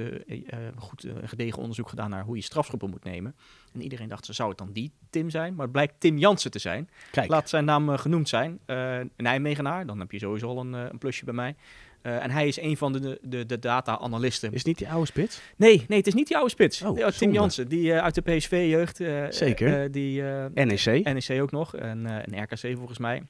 goed 0.77 1.08
gedegen 1.24 1.60
onderzoek 1.60 1.89
gedaan 1.89 2.10
naar 2.10 2.24
hoe 2.24 2.36
je 2.36 2.42
strafschoppen 2.42 2.89
moet 2.89 3.04
nemen. 3.04 3.36
En 3.74 3.82
iedereen 3.82 4.08
dacht, 4.08 4.25
zou 4.25 4.50
het 4.50 4.58
dan 4.58 4.72
die 4.72 4.92
Tim 5.10 5.30
zijn? 5.30 5.54
Maar 5.54 5.63
het 5.63 5.72
blijkt 5.72 5.94
Tim 5.98 6.18
Jansen 6.18 6.51
te 6.51 6.60
zijn. 6.60 6.89
Kijk, 7.12 7.30
Laat 7.30 7.50
zijn 7.50 7.65
naam 7.65 7.98
genoemd 7.98 8.30
zijn. 8.30 8.60
Een 8.65 9.12
Nijmegenaar, 9.18 9.86
dan 9.86 10.00
heb 10.00 10.12
je 10.12 10.20
sowieso 10.20 10.48
al 10.48 10.60
een, 10.60 10.74
een 10.74 10.98
plusje 10.98 11.25
bij 11.25 11.34
mij. 11.34 11.56
En 12.01 12.32
hij 12.32 12.48
is 12.48 12.60
een 12.60 12.77
van 12.77 12.94
de, 12.94 13.20
de, 13.22 13.46
de 13.46 13.60
data-analisten. 13.60 14.51
is 14.51 14.58
het 14.58 14.68
niet 14.68 14.77
die 14.77 14.89
oude 14.89 15.06
spits? 15.06 15.42
Nee, 15.56 15.86
nee, 15.88 15.98
het 15.98 16.08
is 16.08 16.13
niet 16.13 16.27
die 16.27 16.36
oude 16.36 16.51
spits. 16.51 16.82
Oh, 16.82 16.98
Ja, 16.98 17.12
Tim. 17.12 17.32
Jansen, 17.32 17.68
die 17.68 17.94
uit 17.94 18.15
de 18.15 18.22
PSV-jeugd. 18.22 18.98
Zeker. 19.36 19.92
die, 19.92 20.22
NEC. 20.54 20.86
NEC 20.86 21.42
ook 21.42 21.51
nog. 21.51 21.75
En, 21.75 22.06
en 22.06 22.44
RKC 22.44 22.77
volgens 22.77 22.98
mij. 22.98 23.24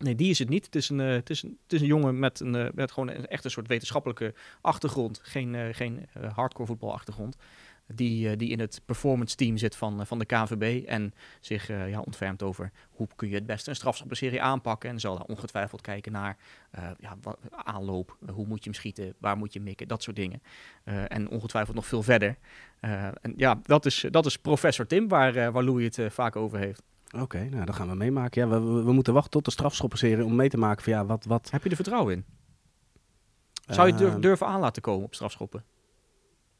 Nee, 0.00 0.14
die 0.14 0.30
is 0.30 0.38
het 0.38 0.48
niet. 0.48 0.64
Het 0.64 0.74
is 0.74 0.88
een, 0.88 1.00
eh, 1.00 1.10
het 1.10 1.30
is 1.30 1.42
een, 1.42 1.58
het 1.62 1.72
is 1.72 1.80
een 1.80 1.86
jongen 1.86 2.18
met, 2.18 2.40
een, 2.40 2.54
eh, 2.54 2.68
met 2.74 2.92
gewoon 2.92 3.08
een, 3.08 3.26
echt 3.26 3.44
een 3.44 3.50
soort 3.50 3.68
wetenschappelijke 3.68 4.34
achtergrond. 4.60 5.20
Geen, 5.22 5.54
eh, 5.54 5.68
geen 5.72 6.06
hardcore 6.34 6.66
voetbalachtergrond. 6.66 7.36
Die, 7.86 8.36
die 8.36 8.48
in 8.48 8.60
het 8.60 8.80
performance 8.84 9.36
team 9.36 9.56
zit 9.56 9.76
van, 9.76 10.06
van 10.06 10.18
de 10.18 10.24
KNVB. 10.24 10.86
En 10.86 11.14
zich 11.40 11.68
ja, 11.68 12.00
ontfermt 12.00 12.42
over 12.42 12.70
hoe 12.90 13.08
kun 13.16 13.28
je 13.28 13.34
het 13.34 13.46
beste 13.46 13.70
een 13.70 13.76
strafschoppenserie 13.76 14.42
aanpakken. 14.42 14.90
En 14.90 15.00
zal 15.00 15.16
daar 15.16 15.26
ongetwijfeld 15.26 15.80
kijken 15.80 16.12
naar 16.12 16.36
ja, 16.98 17.16
wat, 17.22 17.38
aanloop. 17.50 18.16
hoe 18.32 18.46
moet 18.46 18.64
je 18.64 18.70
hem 18.70 18.78
schieten? 18.78 19.14
Waar 19.18 19.36
moet 19.36 19.52
je 19.52 19.60
mikken? 19.60 19.88
Dat 19.88 20.02
soort 20.02 20.16
dingen. 20.16 20.42
En 20.84 21.28
ongetwijfeld 21.28 21.76
nog 21.76 21.86
veel 21.86 22.02
verder. 22.02 22.36
En 22.80 23.32
ja, 23.36 23.60
dat 23.62 23.86
is, 23.86 24.04
dat 24.10 24.26
is 24.26 24.38
professor 24.38 24.86
Tim, 24.86 25.08
waar, 25.08 25.52
waar 25.52 25.64
Louis 25.64 25.96
het 25.96 26.12
vaak 26.12 26.36
over 26.36 26.58
heeft. 26.58 26.82
Oké, 27.20 27.44
nou 27.44 27.64
dan 27.64 27.74
gaan 27.74 27.88
we 27.88 27.94
meemaken. 27.94 28.42
Ja, 28.42 28.48
we, 28.48 28.82
we, 28.82 28.92
moeten 28.92 29.12
wachten 29.12 29.30
tot 29.30 29.44
de 29.44 29.50
strafschoppenserie 29.50 30.24
om 30.24 30.34
mee 30.34 30.48
te 30.48 30.56
maken 30.56 30.84
van 30.84 30.92
ja, 30.92 31.06
wat... 31.06 31.24
wat 31.24 31.50
Heb 31.50 31.62
je 31.62 31.70
er 31.70 31.76
vertrouwen 31.76 32.14
in? 32.14 32.24
Zou 33.66 33.86
je 33.86 33.92
het 33.92 34.02
durf- 34.02 34.14
eh, 34.14 34.20
durven 34.20 34.46
aan 34.46 34.60
laten 34.60 34.82
komen 34.82 35.04
op 35.04 35.14
strafschoppen? 35.14 35.64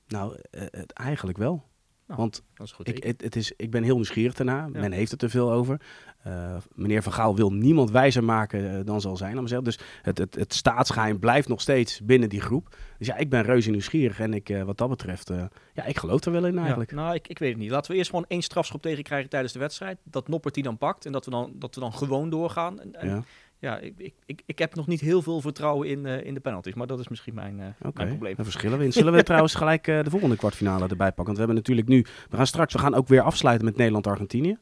Nou, 0.06 0.36
eh, 0.50 0.62
het 0.70 0.92
eigenlijk 0.92 1.38
wel. 1.38 1.64
Nou, 2.06 2.20
Want 2.20 2.42
Dat 2.54 2.66
is 2.66 2.72
goed. 2.72 2.88
ik, 2.88 3.04
het, 3.04 3.20
het 3.20 3.36
is, 3.36 3.52
ik 3.56 3.70
ben 3.70 3.82
heel 3.82 3.94
nieuwsgierig 3.94 4.34
daarna. 4.34 4.68
Ja. 4.72 4.80
Men 4.80 4.92
heeft 4.92 5.10
het 5.10 5.22
er 5.22 5.30
veel 5.30 5.52
over. 5.52 5.80
Eh, 6.22 6.56
meneer 6.74 7.02
Van 7.02 7.12
Gaal 7.12 7.36
wil 7.36 7.52
niemand 7.52 7.90
wijzer 7.90 8.24
maken 8.24 8.78
eh, 8.78 8.84
dan 8.84 9.00
zal 9.00 9.16
zijn. 9.16 9.34
maar 9.34 9.48
zeggen. 9.48 9.64
Dus 9.64 9.78
het, 10.02 10.18
het, 10.18 10.34
het 10.34 10.54
staatsgeheim 10.54 11.18
blijft 11.18 11.48
nog 11.48 11.60
steeds 11.60 12.00
binnen 12.00 12.28
die 12.28 12.40
groep. 12.40 12.76
Dus 12.98 13.06
ja, 13.06 13.16
ik 13.16 13.30
ben 13.30 13.42
reuze 13.42 13.70
nieuwsgierig. 13.70 14.20
En 14.20 14.34
ik, 14.34 14.48
eh, 14.48 14.62
wat 14.62 14.78
dat 14.78 14.88
betreft, 14.88 15.30
ja, 15.74 15.84
ik 15.84 15.98
geloof 15.98 16.24
er 16.24 16.32
wel 16.32 16.46
in 16.46 16.58
eigenlijk. 16.58 16.90
Ja, 16.90 16.96
nou, 16.96 17.14
ik, 17.14 17.28
ik 17.28 17.38
weet 17.38 17.50
het 17.50 17.58
niet. 17.58 17.70
Laten 17.70 17.90
we 17.90 17.96
eerst 17.96 18.10
gewoon 18.10 18.24
één 18.28 18.42
strafschop 18.42 18.82
tegenkrijgen 18.82 19.30
tijdens 19.30 19.52
de 19.52 19.58
wedstrijd. 19.58 19.98
Dat 20.02 20.28
Noppert 20.28 20.54
die 20.54 20.62
dan 20.62 20.78
pakt 20.78 21.06
en 21.06 21.12
dat 21.12 21.24
we 21.24 21.30
dan, 21.30 21.52
dat 21.54 21.74
we 21.74 21.80
dan 21.80 21.92
gewoon 21.92 22.30
doorgaan. 22.30 22.80
En, 22.80 22.94
en 22.94 23.08
ja, 23.08 23.24
Ja, 23.64 23.78
ik, 23.78 23.94
ik, 23.96 24.14
ik, 24.26 24.42
ik 24.46 24.58
heb 24.58 24.74
nog 24.74 24.86
niet 24.86 25.00
heel 25.00 25.22
veel 25.22 25.40
vertrouwen 25.40 25.88
in, 25.88 26.06
eh, 26.06 26.26
in 26.26 26.34
de 26.34 26.40
penalties. 26.40 26.74
Maar 26.74 26.86
dat 26.86 26.98
is 26.98 27.08
misschien 27.08 27.34
mijn, 27.34 27.60
eh, 27.60 27.92
mijn 27.94 28.08
probleem. 28.08 28.34
Verschillen 28.38 28.78
we 28.78 28.84
in. 28.84 28.92
Zullen 28.92 29.12
we 29.12 29.22
trouwens 29.30 29.54
gelijk 29.54 29.86
eh, 29.86 30.02
de 30.02 30.10
volgende 30.10 30.36
kwartfinale 30.36 30.88
erbij 30.88 31.12
pakken? 31.12 31.24
Want 31.24 31.36
we 31.36 31.38
hebben 31.38 31.56
natuurlijk 31.56 31.88
nu... 31.88 32.06
We 32.30 32.36
gaan 32.36 32.46
straks, 32.46 32.72
we 32.72 32.78
gaan 32.78 32.94
ook 32.94 33.08
weer 33.08 33.22
afsluiten 33.22 33.64
met 33.64 33.76
Nederland-Argentinië. 33.76 34.58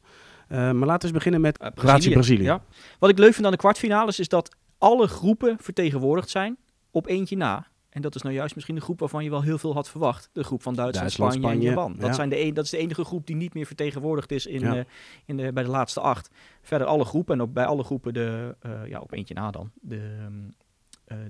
Maar 0.47 0.73
laten 0.73 0.85
we 0.85 1.03
eens 1.03 1.11
beginnen 1.11 1.41
met 1.41 1.57
Kroatië-Brazilië. 1.75 2.43
Ja. 2.43 2.63
Wat 2.99 3.09
ik 3.09 3.17
leuk 3.17 3.33
vind 3.33 3.45
aan 3.45 3.51
de 3.51 3.57
kwartfinales 3.57 4.19
is 4.19 4.27
dat 4.27 4.55
alle 4.77 5.07
groepen 5.07 5.57
vertegenwoordigd 5.59 6.29
zijn 6.29 6.57
op 6.91 7.07
eentje 7.07 7.37
na. 7.37 7.67
En 7.93 8.01
dat 8.01 8.15
is 8.15 8.21
nou 8.21 8.35
juist 8.35 8.53
misschien 8.55 8.75
de 8.75 8.81
groep 8.81 8.99
waarvan 8.99 9.23
je 9.23 9.29
wel 9.29 9.41
heel 9.41 9.57
veel 9.57 9.73
had 9.73 9.89
verwacht. 9.89 10.29
De 10.31 10.43
groep 10.43 10.61
van 10.61 10.73
Duitsland, 10.73 11.07
Duitsland, 11.07 11.33
Spanje, 11.33 11.47
Spanje, 11.47 11.67
en 11.69 11.75
Japan. 11.75 11.95
Dat, 11.99 12.09
ja. 12.09 12.13
zijn 12.13 12.29
de 12.29 12.39
een, 12.39 12.53
dat 12.53 12.63
is 12.65 12.69
de 12.69 12.77
enige 12.77 13.03
groep 13.03 13.27
die 13.27 13.35
niet 13.35 13.53
meer 13.53 13.65
vertegenwoordigd 13.65 14.31
is 14.31 14.45
in, 14.45 14.59
Ja. 14.59 14.75
eh, 14.75 14.83
in 15.25 15.37
de, 15.37 15.53
bij 15.53 15.63
de 15.63 15.69
laatste 15.69 15.99
acht. 15.99 16.29
Verder 16.61 16.87
alle 16.87 17.05
groepen 17.05 17.33
en 17.35 17.41
ook 17.41 17.53
bij 17.53 17.65
alle 17.65 17.83
groepen 17.83 18.13
de, 18.13 18.55
eh, 18.59 18.71
ja, 18.87 18.99
op 18.99 19.11
eentje 19.13 19.33
na 19.33 19.51
dan, 19.51 19.71
de, 19.81 19.95
ehm, 19.95 20.33
eh, 20.57 20.62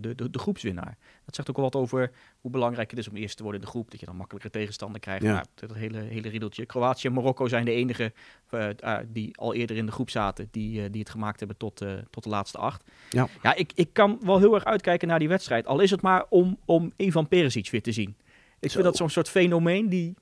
de, 0.01 0.15
de, 0.15 0.29
de 0.29 0.39
groepswinnaar. 0.39 0.97
Dat 1.25 1.35
zegt 1.35 1.49
ook 1.49 1.55
wel 1.55 1.65
wat 1.65 1.75
over 1.75 2.11
hoe 2.41 2.51
belangrijk 2.51 2.89
het 2.89 2.99
is 2.99 3.07
om 3.07 3.15
eerst 3.15 3.37
te 3.37 3.43
worden 3.43 3.61
in 3.61 3.65
de 3.65 3.71
groep. 3.71 3.91
Dat 3.91 3.99
je 3.99 4.05
dan 4.05 4.15
makkelijker 4.15 4.51
tegenstander 4.51 4.99
krijgt. 4.99 5.23
Ja. 5.23 5.33
Nou, 5.33 5.45
dat 5.55 5.73
hele, 5.73 5.97
hele 5.97 6.29
riedeltje. 6.29 6.65
Kroatië 6.65 7.07
en 7.07 7.13
Marokko 7.13 7.47
zijn 7.47 7.65
de 7.65 7.71
enige 7.71 8.13
eh, 8.49 8.67
ah, 8.79 8.99
die 9.07 9.37
al 9.37 9.53
eerder 9.53 9.75
in 9.77 9.85
de 9.85 9.91
groep 9.91 10.09
zaten. 10.09 10.47
Die, 10.51 10.83
eh, 10.83 10.91
die 10.91 11.01
het 11.01 11.09
gemaakt 11.09 11.39
hebben 11.39 11.57
tot, 11.57 11.81
eh, 11.81 11.93
tot 12.09 12.23
de 12.23 12.29
laatste 12.29 12.57
acht. 12.57 12.83
Ja. 13.09 13.27
ja 13.41 13.55
ik, 13.55 13.71
ik 13.75 13.89
kan 13.93 14.19
wel 14.21 14.39
heel 14.39 14.53
erg 14.53 14.65
uitkijken 14.65 15.07
naar 15.07 15.19
die 15.19 15.27
wedstrijd. 15.27 15.67
Al 15.67 15.79
is 15.79 15.91
het 15.91 16.01
maar 16.01 16.25
om, 16.29 16.57
om 16.65 16.91
Ivan 16.97 17.27
Perisic 17.27 17.69
weer 17.69 17.81
te 17.81 17.91
zien. 17.91 18.15
Ik 18.59 18.69
Zo. 18.69 18.73
vind 18.73 18.83
dat 18.83 18.95
zo'n 18.95 19.09
soort 19.09 19.29
fenomeen 19.29 19.89
die... 19.89 20.15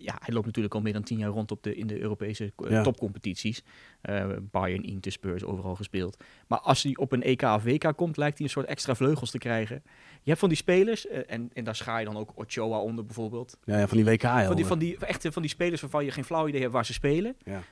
Ja, 0.00 0.16
hij 0.18 0.34
loopt 0.34 0.46
natuurlijk 0.46 0.74
al 0.74 0.80
meer 0.80 0.92
dan 0.92 1.02
tien 1.02 1.18
jaar 1.18 1.30
rond 1.30 1.50
op 1.50 1.62
de, 1.62 1.74
in 1.74 1.86
de 1.86 2.00
Europese 2.00 2.52
eh, 2.56 2.70
Ja. 2.70 2.82
topcompetities. 2.82 3.62
Eh, 4.00 4.26
Bayern, 4.50 4.82
Inter, 4.82 5.12
Spurs, 5.12 5.44
overal 5.44 5.74
gespeeld. 5.74 6.16
Maar 6.46 6.58
als 6.60 6.82
hij 6.82 6.96
op 6.96 7.12
een 7.12 7.22
EK 7.22 7.42
of 7.42 7.62
WK 7.62 7.92
komt, 7.96 8.16
lijkt 8.16 8.36
hij 8.38 8.46
een 8.46 8.52
soort 8.52 8.66
extra 8.66 8.94
vleugels 8.94 9.30
te 9.30 9.38
krijgen. 9.38 9.82
Je 10.22 10.28
hebt 10.34 10.38
van 10.38 10.48
die 10.48 10.58
spelers, 10.58 11.06
eh, 11.06 11.20
en, 11.26 11.50
en 11.52 11.64
daar 11.64 11.76
schaar 11.76 11.98
je 11.98 12.04
dan 12.04 12.16
ook 12.16 12.32
Ochoa 12.34 12.78
onder 12.80 13.04
bijvoorbeeld. 13.04 13.58
Ja, 13.64 13.78
ja, 13.78 13.86
van 13.88 13.96
die 13.96 14.06
WK 14.06 14.22
Van 14.22 14.56
die, 14.56 14.66
van 14.66 14.78
die, 14.78 14.96
echt 14.98 15.26
van 15.30 15.42
die 15.42 15.50
spelers 15.50 15.80
waarvan 15.80 16.04
je 16.04 16.10
geen 16.10 16.24
flauw 16.24 16.48
idee 16.48 16.60
hebt 16.60 16.72
waar 16.72 16.86
ze 16.86 16.92
spelen. 16.92 17.36
Ja. 17.44 17.62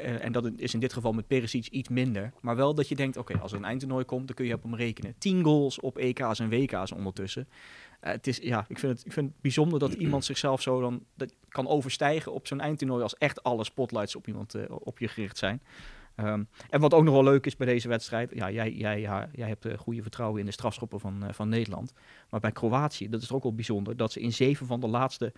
En- 0.00 0.32
dat 0.32 0.50
is 0.56 0.74
in 0.74 0.80
dit 0.80 0.92
geval 0.92 1.12
met 1.12 1.26
Perisic 1.26 1.66
iets 1.66 1.88
minder. 1.88 2.32
Maar 2.40 2.56
wel 2.56 2.74
dat 2.74 2.88
je 2.88 2.94
denkt, 2.94 3.16
oké, 3.16 3.38
als 3.38 3.52
er 3.52 3.58
een 3.58 3.64
eindtoernooi 3.64 4.04
komt, 4.04 4.26
dan 4.26 4.36
kun 4.36 4.46
je 4.46 4.54
op 4.54 4.62
hem 4.62 4.74
rekenen. 4.74 5.14
10 5.18 5.44
goals 5.44 5.80
op 5.80 5.98
EK's 5.98 6.38
en 6.40 6.48
WK's 6.48 6.92
ondertussen. 6.92 7.48
Eh, 8.06 8.12
het 8.12 8.26
is, 8.26 8.36
ja, 8.36 8.64
ik 8.68 8.78
vind, 8.78 8.92
het, 8.92 9.06
ik 9.06 9.12
vind 9.12 9.26
het 9.26 9.40
bijzonder 9.40 9.78
dat 9.78 9.92
iemand 9.92 10.24
zichzelf 10.32 10.62
zo 10.62 10.80
dan 10.80 11.04
dat 11.14 11.34
kan 11.48 11.66
overstijgen 11.68 12.32
op 12.32 12.46
zo'n 12.46 12.60
eindtoernooi 12.60 13.02
als 13.02 13.16
echt 13.16 13.42
alle 13.42 13.64
spotlights 13.64 14.16
op 14.16 14.26
iemand 14.26 14.54
eh, 14.54 14.62
op 14.68 14.98
je 14.98 15.08
gericht 15.08 15.38
zijn. 15.38 15.62
Ehm, 16.14 16.44
en 16.70 16.80
wat 16.80 16.94
ook 16.94 17.04
nog 17.04 17.14
wel 17.14 17.24
leuk 17.24 17.46
is 17.46 17.56
bij 17.56 17.66
deze 17.66 17.88
wedstrijd, 17.88 18.30
ja, 18.34 18.50
jij, 18.50 18.72
jij, 18.72 19.00
ja, 19.00 19.28
jij 19.32 19.48
hebt 19.48 19.64
eh, 19.64 19.78
goede 19.78 20.02
vertrouwen 20.02 20.40
in 20.40 20.46
de 20.46 20.52
strafschoppen 20.52 21.00
van, 21.00 21.24
van 21.30 21.48
Nederland. 21.48 21.92
Maar 22.30 22.40
bij 22.40 22.52
Kroatië, 22.52 23.08
dat 23.08 23.22
is 23.22 23.32
ook 23.32 23.42
wel 23.42 23.54
bijzonder, 23.54 23.96
dat 23.96 24.12
ze 24.12 24.20
in 24.20 24.32
zeven 24.32 24.66
van 24.66 24.80
de 24.80 24.88
laatste 24.88 25.32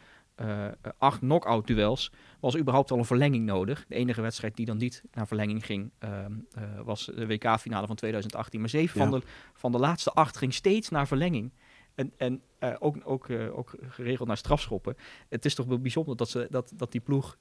acht 0.98 1.18
knock-out 1.18 1.66
duels 1.66 2.12
was 2.40 2.56
überhaupt 2.56 2.90
al 2.90 2.98
een 2.98 3.04
verlenging 3.04 3.46
nodig. 3.46 3.84
De 3.88 3.94
enige 3.94 4.20
wedstrijd 4.20 4.56
die 4.56 4.66
dan 4.66 4.76
niet 4.76 5.02
naar 5.12 5.26
verlenging 5.26 5.66
ging, 5.66 5.90
ehm, 5.98 6.32
eh, 6.52 6.62
was 6.84 7.04
de 7.06 7.26
WK-finale 7.26 7.86
van 7.86 7.96
2018. 7.96 8.60
Maar 8.60 8.68
zeven 8.68 9.00
Ja. 9.00 9.08
van, 9.08 9.20
de, 9.20 9.26
van 9.52 9.72
de 9.72 9.78
laatste 9.78 10.12
acht 10.12 10.36
ging 10.36 10.54
steeds 10.54 10.88
naar 10.88 11.06
verlenging. 11.06 11.52
En, 11.98 12.12
en 12.16 12.42
eh, 12.58 12.74
ook, 12.78 12.96
ook, 13.04 13.28
eh, 13.28 13.58
ook 13.58 13.74
geregeld 13.88 14.28
naar 14.28 14.36
strafschoppen. 14.36 14.96
Het 15.28 15.44
is 15.44 15.54
toch 15.54 15.66
wel 15.66 15.78
bijzonder 15.78 16.16
dat, 16.16 16.28
ze, 16.28 16.46
dat, 16.50 16.72
dat 16.76 16.92
die 16.92 17.00
ploeg 17.00 17.36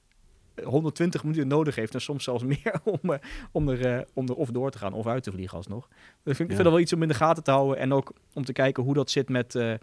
120 0.64 1.22
minuten 1.22 1.48
nodig 1.48 1.74
heeft. 1.74 1.94
En 1.94 2.00
soms 2.00 2.24
zelfs 2.24 2.44
meer 2.54 2.80
om, 2.84 3.12
eh, 3.12 3.18
om, 3.52 3.68
er, 3.68 3.86
eh, 3.86 4.04
om 4.12 4.28
er 4.28 4.34
of 4.34 4.50
door 4.50 4.70
te 4.70 4.78
gaan 4.78 4.92
of 4.92 5.06
uit 5.06 5.22
te 5.22 5.32
vliegen 5.32 5.56
alsnog. 5.56 5.88
Dus 5.88 5.96
ik 5.98 6.36
vind, 6.36 6.38
ik 6.38 6.46
vind 6.46 6.62
dat 6.62 6.72
wel 6.72 6.80
iets 6.80 6.92
om 6.92 7.02
in 7.02 7.08
de 7.08 7.14
gaten 7.14 7.42
te 7.42 7.50
houden. 7.50 7.78
En 7.78 7.92
ook 7.92 8.12
om 8.32 8.44
te 8.44 8.52
kijken 8.52 8.82
hoe 8.82 8.94
dat 8.94 9.10
zit 9.10 9.28
met, 9.28 9.54
eh, 9.54 9.74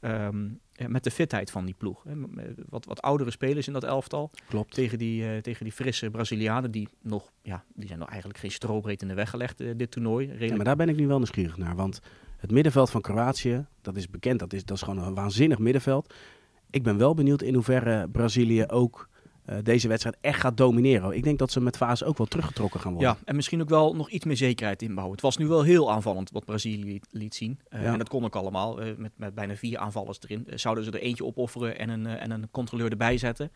ehm, 0.00 0.48
met 0.88 1.04
de 1.04 1.10
fitheid 1.10 1.50
van 1.50 1.64
die 1.64 1.74
ploeg. 1.78 2.04
Wat, 2.68 2.84
wat 2.84 3.02
oudere 3.02 3.30
spelers 3.30 3.66
in 3.66 3.72
dat 3.72 3.84
elftal. 3.84 4.30
Klopt. 4.48 4.74
Tegen 4.74 4.98
die, 4.98 5.28
eh, 5.28 5.38
tegen 5.38 5.64
die 5.64 5.72
frisse 5.72 6.10
Brazilianen. 6.10 6.70
Die 6.70 6.88
nog, 7.02 7.32
ja, 7.42 7.64
die 7.74 7.86
zijn 7.86 7.98
nog 7.98 8.08
eigenlijk 8.08 8.38
geen 8.38 8.50
strobreed 8.50 9.02
in 9.02 9.08
de 9.08 9.14
weg 9.14 9.30
gelegd, 9.30 9.60
eh, 9.60 9.70
dit 9.76 9.90
toernooi. 9.90 10.34
Ja, 10.38 10.56
maar 10.56 10.64
daar 10.64 10.76
ben 10.76 10.88
ik 10.88 10.96
nu 10.96 11.06
wel 11.06 11.16
nieuwsgierig 11.16 11.56
naar. 11.56 11.76
Want 11.76 12.00
het 12.40 12.50
middenveld 12.50 12.90
van 12.90 13.00
Kroatië, 13.00 13.66
dat 13.80 13.96
is 13.96 14.10
bekend, 14.10 14.38
dat 14.38 14.52
is, 14.52 14.64
dat 14.64 14.76
is 14.76 14.82
gewoon 14.82 15.04
een 15.04 15.14
waanzinnig 15.14 15.58
middenveld. 15.58 16.14
Ik 16.70 16.82
ben 16.82 16.96
wel 16.98 17.14
benieuwd 17.14 17.42
in 17.42 17.54
hoeverre 17.54 18.08
Brazilië 18.08 18.66
ook 18.66 19.08
eh, 19.44 19.56
deze 19.62 19.88
wedstrijd 19.88 20.16
echt 20.20 20.40
gaat 20.40 20.56
domineren. 20.56 21.12
Ik 21.12 21.22
denk 21.22 21.38
dat 21.38 21.50
ze 21.50 21.60
met 21.60 21.76
fase 21.76 22.04
ook 22.04 22.18
wel 22.18 22.26
teruggetrokken 22.26 22.80
gaan 22.80 22.92
worden. 22.92 23.10
Ja, 23.10 23.18
en 23.24 23.36
misschien 23.36 23.60
ook 23.60 23.68
wel 23.68 23.96
nog 23.96 24.10
iets 24.10 24.24
meer 24.24 24.36
zekerheid 24.36 24.82
inbouwen. 24.82 25.12
Het 25.12 25.22
was 25.24 25.36
nu 25.36 25.46
wel 25.46 25.62
heel 25.62 25.92
aanvallend 25.92 26.30
wat 26.30 26.44
Brazilië 26.44 27.00
liet, 27.10 27.34
zien. 27.34 27.60
Eh, 27.68 27.82
Ja. 27.82 27.92
En 27.92 27.98
dat 27.98 28.08
kon 28.08 28.24
ook 28.24 28.36
allemaal, 28.36 28.80
eh, 28.80 28.96
met, 28.96 29.12
met 29.16 29.34
bijna 29.34 29.56
vier 29.56 29.78
aanvallers 29.78 30.18
erin. 30.22 30.46
Zouden 30.54 30.84
ze 30.84 30.90
er 30.90 31.00
eentje 31.00 31.24
opofferen 31.24 31.78
en 31.78 31.88
een, 31.88 32.06
en 32.06 32.30
een 32.30 32.50
controleur 32.50 32.90
erbij 32.90 33.18
zetten? 33.18 33.52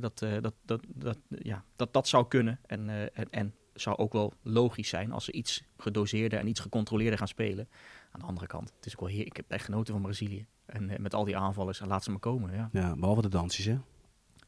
Dat, 0.00 0.18
dat, 0.18 0.54
dat, 0.64 0.80
dat, 0.94 1.18
ja, 1.28 1.64
dat, 1.76 1.92
dat 1.92 2.08
zou 2.08 2.28
kunnen. 2.28 2.60
En, 2.66 2.88
en, 3.14 3.26
en 3.30 3.54
zou 3.74 3.96
ook 3.96 4.12
wel 4.12 4.32
logisch 4.42 4.88
zijn 4.88 5.12
als 5.12 5.24
ze 5.24 5.32
iets 5.32 5.62
gedoseerder 5.76 6.38
en 6.38 6.48
iets 6.48 6.60
gecontroleerder 6.60 7.18
gaan 7.18 7.28
spelen. 7.28 7.68
Aan 8.16 8.22
de 8.22 8.28
andere 8.28 8.46
kant, 8.46 8.72
het 8.76 8.86
is 8.86 8.92
ook 8.92 9.00
wel 9.00 9.08
heer, 9.08 9.26
ik 9.26 9.36
heb 9.36 9.50
echt 9.50 9.64
genoten 9.64 9.92
van 9.92 10.02
Brazilië. 10.02 10.46
En 10.66 10.90
eh, 10.90 10.98
met 10.98 11.14
al 11.14 11.24
die 11.24 11.36
aanvallers, 11.36 11.80
en 11.80 11.88
laat 11.88 12.04
ze 12.04 12.10
maar 12.10 12.20
komen. 12.20 12.54
Ja. 12.54 12.68
Ja, 12.72 12.94
behalve 12.96 13.22
de 13.22 13.28
dansjes, 13.28 13.64
hè? 13.64 13.76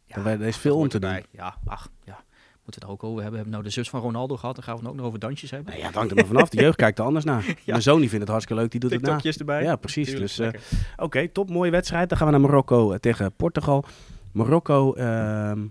Ja, 0.04 0.24
er 0.24 0.40
is 0.40 0.56
veel 0.56 0.76
om 0.76 0.88
te 0.88 0.98
doen. 0.98 1.24
Ja, 1.30 1.56
ach, 1.64 1.88
ja. 2.04 2.24
Moeten 2.64 2.88
we 2.88 2.92
het 2.92 3.04
ook 3.04 3.04
over 3.04 3.22
hebben. 3.22 3.30
We 3.30 3.36
hebben 3.36 3.52
nou 3.52 3.64
de 3.64 3.70
zus 3.70 3.90
van 3.90 4.00
Ronaldo 4.00 4.36
gehad. 4.36 4.54
Dan 4.54 4.64
gaan 4.64 4.74
we 4.74 4.80
het 4.80 4.90
ook 4.90 4.96
nog 4.96 5.06
over 5.06 5.18
dansjes 5.18 5.50
hebben. 5.50 5.72
Nee, 5.72 5.82
ja, 5.82 5.90
hangt 5.90 6.10
er 6.10 6.16
maar 6.16 6.26
vanaf. 6.26 6.48
De 6.48 6.60
jeugd 6.60 6.76
kijkt 6.84 6.98
er 6.98 7.04
anders 7.04 7.24
naar. 7.24 7.54
Mijn 7.66 7.82
zoon 7.82 8.00
die 8.00 8.08
vindt 8.08 8.24
het 8.24 8.32
hartstikke 8.32 8.62
leuk, 8.62 8.70
die 8.70 8.80
doet 8.80 8.90
het 8.90 9.02
na. 9.02 9.20
Erbij. 9.22 9.62
Ja, 9.62 9.76
precies. 9.76 10.08
Tuurlijk, 10.08 10.36
Dus, 10.36 10.38
eh. 10.38 10.60
Oké, 10.96 11.28
top, 11.28 11.50
mooie 11.50 11.70
wedstrijd. 11.70 12.08
Dan 12.08 12.18
gaan 12.18 12.26
we 12.26 12.32
naar 12.32 12.42
Marokko 12.42 12.92
eh, 12.92 12.98
tegen 12.98 13.32
Portugal. 13.32 13.84
Marokko, 14.32 14.94
ehm, 14.94 15.06
nou, 15.06 15.70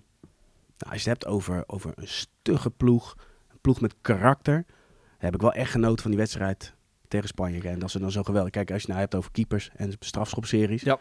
als 0.77 1.03
je 1.03 1.09
het 1.09 1.21
hebt 1.21 1.25
over, 1.25 1.63
over 1.67 1.91
een 1.95 2.07
stugge 2.07 2.69
ploeg, 2.69 3.15
een 3.51 3.59
ploeg 3.61 3.81
met 3.81 3.95
karakter, 4.01 4.65
heb 5.17 5.33
ik 5.33 5.41
wel 5.41 5.53
echt 5.53 5.71
genoten 5.71 6.01
van 6.01 6.11
die 6.11 6.19
wedstrijd 6.19 6.75
tegen 7.07 7.27
Spanje. 7.27 7.61
En 7.69 7.79
dat 7.79 7.91
ze 7.91 7.99
dan 7.99 8.11
zo 8.11 8.23
geweldig. 8.23 8.51
Kijk, 8.51 8.71
als 8.71 8.81
je 8.81 8.87
nou 8.87 8.99
hebt 8.99 9.15
over 9.15 9.31
keepers 9.31 9.69
en 9.75 9.93
strafschopseries, 9.99 10.81
Ja. 10.81 10.99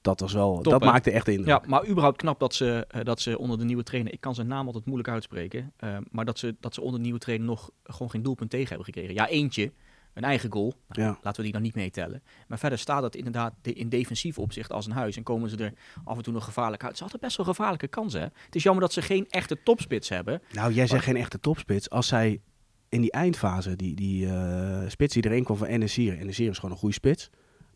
dat 0.00 0.20
was 0.20 0.32
wel, 0.32 0.54
Top, 0.54 0.72
dat 0.72 0.80
hè? 0.80 0.86
maakte 0.86 1.10
echt 1.10 1.28
indruk. 1.28 1.46
Ja, 1.46 1.62
maar 1.66 1.86
überhaupt 1.86 2.16
knap 2.16 2.40
dat 2.40 2.54
ze, 2.54 2.84
eh, 2.88 3.04
dat 3.04 3.20
ze 3.20 3.38
onder 3.38 3.58
de 3.58 3.64
nieuwe 3.64 3.82
trainer, 3.82 4.12
ik 4.12 4.20
kan 4.20 4.34
zijn 4.34 4.46
naam 4.46 4.66
altijd 4.66 4.84
moeilijk 4.84 5.08
uitspreken, 5.08 5.72
eh, 5.76 5.96
maar 6.10 6.24
dat 6.24 6.38
ze, 6.38 6.56
dat 6.60 6.74
ze 6.74 6.80
onder 6.80 6.96
de 6.96 7.04
nieuwe 7.04 7.18
trainer 7.20 7.46
nog 7.46 7.70
gewoon 7.84 8.10
geen 8.10 8.22
doelpunt 8.22 8.50
tegen 8.50 8.68
hebben 8.68 8.84
gekregen. 8.86 9.14
Ja, 9.14 9.28
eentje, 9.28 9.72
een 10.14 10.24
eigen 10.24 10.52
goal. 10.52 10.74
Nou, 10.88 11.08
Ja. 11.08 11.18
Laten 11.22 11.36
we 11.36 11.42
die 11.42 11.52
dan 11.52 11.62
niet 11.62 11.74
meetellen. 11.74 12.22
Maar 12.48 12.58
verder 12.58 12.78
staat 12.78 13.02
het 13.02 13.14
inderdaad 13.16 13.54
de- 13.62 13.72
in 13.72 13.88
defensief 13.88 14.38
opzicht 14.38 14.72
als 14.72 14.86
een 14.86 14.92
huis. 14.92 15.16
En 15.16 15.22
komen 15.22 15.50
ze 15.50 15.56
er 15.56 15.72
af 16.04 16.16
en 16.16 16.22
toe 16.22 16.32
nog 16.32 16.44
gevaarlijk 16.44 16.82
uit. 16.82 16.90
Het 16.90 16.96
is 17.00 17.04
altijd 17.04 17.22
best 17.22 17.36
wel 17.36 17.46
gevaarlijke 17.46 17.88
kansen. 17.88 18.20
Hè? 18.20 18.26
Het 18.44 18.54
is 18.54 18.62
jammer 18.62 18.82
dat 18.82 18.92
ze 18.92 19.02
geen 19.02 19.26
echte 19.28 19.62
topspits 19.62 20.08
hebben. 20.08 20.42
Nou, 20.52 20.72
jij 20.72 20.86
zegt 20.86 21.04
geen 21.04 21.16
echte 21.16 21.40
topspits. 21.40 21.90
Als 21.90 22.06
zij 22.06 22.40
in 22.88 23.00
die 23.00 23.10
eindfase, 23.12 23.76
die, 23.76 23.94
die 23.94 24.26
eh, 24.26 24.88
spits 24.88 25.14
die 25.14 25.24
erin 25.26 25.44
kwam 25.44 25.56
van 25.56 25.66
Enesir. 25.66 26.18
Enesir 26.18 26.48
is 26.50 26.56
gewoon 26.56 26.70
een 26.70 26.76
goede 26.80 26.94
spits. 26.94 27.30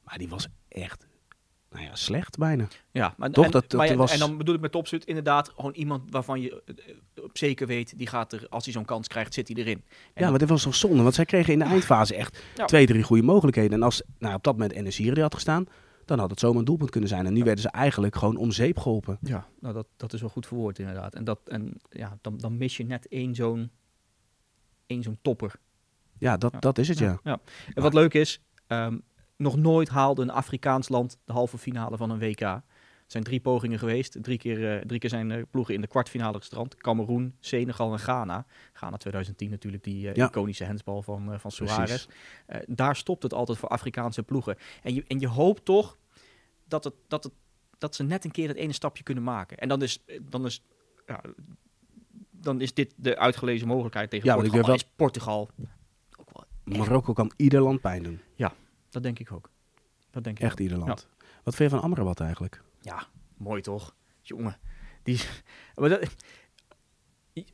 Maar 0.04 0.18
die 0.18 0.28
was 0.28 0.48
echt, 0.68 1.06
nou 1.70 1.84
ja, 1.84 1.94
slecht 1.94 2.38
bijna. 2.38 2.66
Ja, 2.90 3.14
maar, 3.16 3.30
Toch, 3.30 3.44
en, 3.44 3.50
dat- 3.50 3.70
dat 3.70 3.80
maar 3.86 3.96
was- 3.96 4.12
en 4.12 4.18
dan 4.18 4.36
bedoel 4.38 4.54
ik 4.54 4.60
met 4.60 4.72
topspits 4.72 5.04
inderdaad 5.06 5.48
gewoon 5.56 5.72
iemand 5.74 6.10
waarvan 6.10 6.40
je 6.40 6.62
eh, 6.66 7.24
op 7.24 7.38
zeker 7.38 7.66
weet, 7.66 7.98
die 7.98 8.06
gaat 8.06 8.32
er, 8.32 8.46
als 8.48 8.64
hij 8.64 8.72
zo'n 8.72 8.84
kans 8.84 9.08
krijgt, 9.08 9.34
zit 9.34 9.48
hij 9.48 9.56
erin. 9.56 9.82
En 10.14 10.22
ja, 10.24 10.30
maar 10.30 10.38
dit 10.38 10.48
was 10.48 10.62
toch 10.62 10.74
zonde. 10.74 11.02
Want 11.02 11.14
zij 11.14 11.24
kregen 11.24 11.52
in 11.52 11.58
de 11.58 11.64
eindfase 11.64 12.14
echt 12.14 12.38
Ja. 12.56 12.64
twee, 12.64 12.86
drie 12.86 13.02
goede 13.02 13.22
mogelijkheden. 13.22 13.72
En 13.72 13.82
als 13.82 14.02
nou, 14.18 14.34
op 14.34 14.42
dat 14.44 14.52
moment 14.52 14.72
Enesir 14.72 15.14
die 15.14 15.22
had 15.22 15.34
gestaan, 15.34 15.66
dan 16.04 16.18
had 16.18 16.30
het 16.30 16.38
zomaar 16.40 16.58
een 16.58 16.64
doelpunt 16.64 16.90
kunnen 16.90 17.08
zijn. 17.08 17.26
En 17.26 17.32
nu 17.32 17.42
werden 17.44 17.62
ze 17.62 17.70
eigenlijk 17.70 18.16
gewoon 18.16 18.36
om 18.36 18.50
zeep 18.50 18.78
geholpen. 18.78 19.18
Ja, 19.20 19.48
nou 19.60 19.74
dat, 19.74 19.86
dat 19.96 20.12
is 20.12 20.20
wel 20.20 20.30
goed 20.30 20.46
verwoord 20.46 20.78
inderdaad. 20.78 21.14
En, 21.14 21.24
dat, 21.24 21.38
en 21.44 21.80
ja, 21.90 22.18
dan, 22.20 22.38
dan 22.38 22.56
mis 22.56 22.76
je 22.76 22.84
net 22.84 23.08
één 23.08 23.34
zo'n 23.34 23.70
één 24.92 25.02
zo'n 25.02 25.18
topper. 25.22 25.54
Ja, 26.18 26.36
dat, 26.36 26.52
Ja. 26.52 26.58
dat 26.58 26.78
is 26.78 26.88
het, 26.88 26.98
ja. 26.98 27.18
En 27.74 27.82
wat 27.82 27.94
leuk 27.94 28.14
is, 28.14 28.40
ehm, 28.66 28.98
nog 29.36 29.56
nooit 29.56 29.88
haalde 29.88 30.22
een 30.22 30.30
Afrikaans 30.30 30.88
land 30.88 31.18
de 31.24 31.32
halve 31.32 31.58
finale 31.58 31.96
van 31.96 32.10
een 32.10 32.18
WK. 32.18 32.40
Er 32.40 33.18
zijn 33.18 33.22
drie 33.24 33.40
pogingen 33.40 33.78
geweest. 33.78 34.16
Drie 34.22 34.38
keer, 34.38 34.76
eh, 34.76 34.84
drie 34.86 34.98
keer 35.00 35.10
zijn 35.10 35.28
de 35.28 35.46
ploegen 35.50 35.74
in 35.74 35.80
de 35.80 35.86
kwartfinale 35.86 36.38
gestrand. 36.38 36.74
Cameroen, 36.76 37.34
Senegal 37.40 37.92
en 37.92 37.98
Ghana. 37.98 38.46
Ghana 38.72 38.96
2010 38.96 39.50
natuurlijk, 39.50 39.84
die 39.84 40.08
eh, 40.08 40.14
Ja. 40.14 40.26
iconische 40.28 40.64
handsbal 40.64 41.02
van, 41.02 41.32
eh, 41.32 41.38
van. 41.38 41.50
Suarez. 41.50 42.06
Daar 42.66 42.96
stopt 42.96 43.22
het 43.22 43.34
altijd 43.34 43.58
voor 43.58 43.68
Afrikaanse 43.68 44.22
ploegen. 44.22 44.56
En 44.82 44.94
je, 44.94 45.04
en 45.08 45.20
je 45.20 45.28
hoopt 45.28 45.64
toch 45.64 45.98
dat 46.64 46.84
het, 46.84 46.94
dat 47.08 47.24
het 47.24 47.32
dat 47.78 47.94
ze 47.94 48.02
net 48.02 48.24
een 48.24 48.30
keer 48.30 48.46
dat 48.46 48.56
ene 48.56 48.72
stapje 48.72 49.02
kunnen 49.02 49.24
maken. 49.24 49.56
En 49.58 49.68
dan 49.68 49.82
is, 49.82 50.04
dan 50.22 50.46
is, 50.46 50.62
ja, 51.06 51.20
dan 52.42 52.60
is 52.60 52.74
dit 52.74 52.94
de 52.96 53.18
uitgelezen 53.18 53.66
mogelijkheid 53.66 54.10
tegen 54.10 54.26
Ja, 54.26 54.34
Portugal. 54.34 54.74
is 54.74 54.84
Portugal, 54.96 55.50
ook 56.18 56.30
wel, 56.32 56.76
Marokko 56.78 57.12
kan 57.12 57.32
ieder 57.36 57.60
land 57.60 57.80
pijn 57.80 58.02
doen. 58.02 58.20
dat 58.90 59.02
denk 59.02 59.18
ik 59.18 59.32
ook. 59.32 59.50
Dat 60.10 60.24
denk 60.24 60.36
ik 60.38 60.42
Echt 60.44 60.52
ook. 60.52 60.58
ieder 60.60 60.78
land. 60.78 61.08
Wat 61.42 61.54
vind 61.54 61.70
je 61.70 61.76
van 61.76 61.84
Amrabat 61.84 62.20
eigenlijk? 62.20 62.62
Ja, 62.80 63.06
mooi 63.36 63.60
toch? 63.62 63.94
Jongen, 64.20 64.58
die 65.02 65.20
maar 65.74 65.88
dat, 65.88 66.16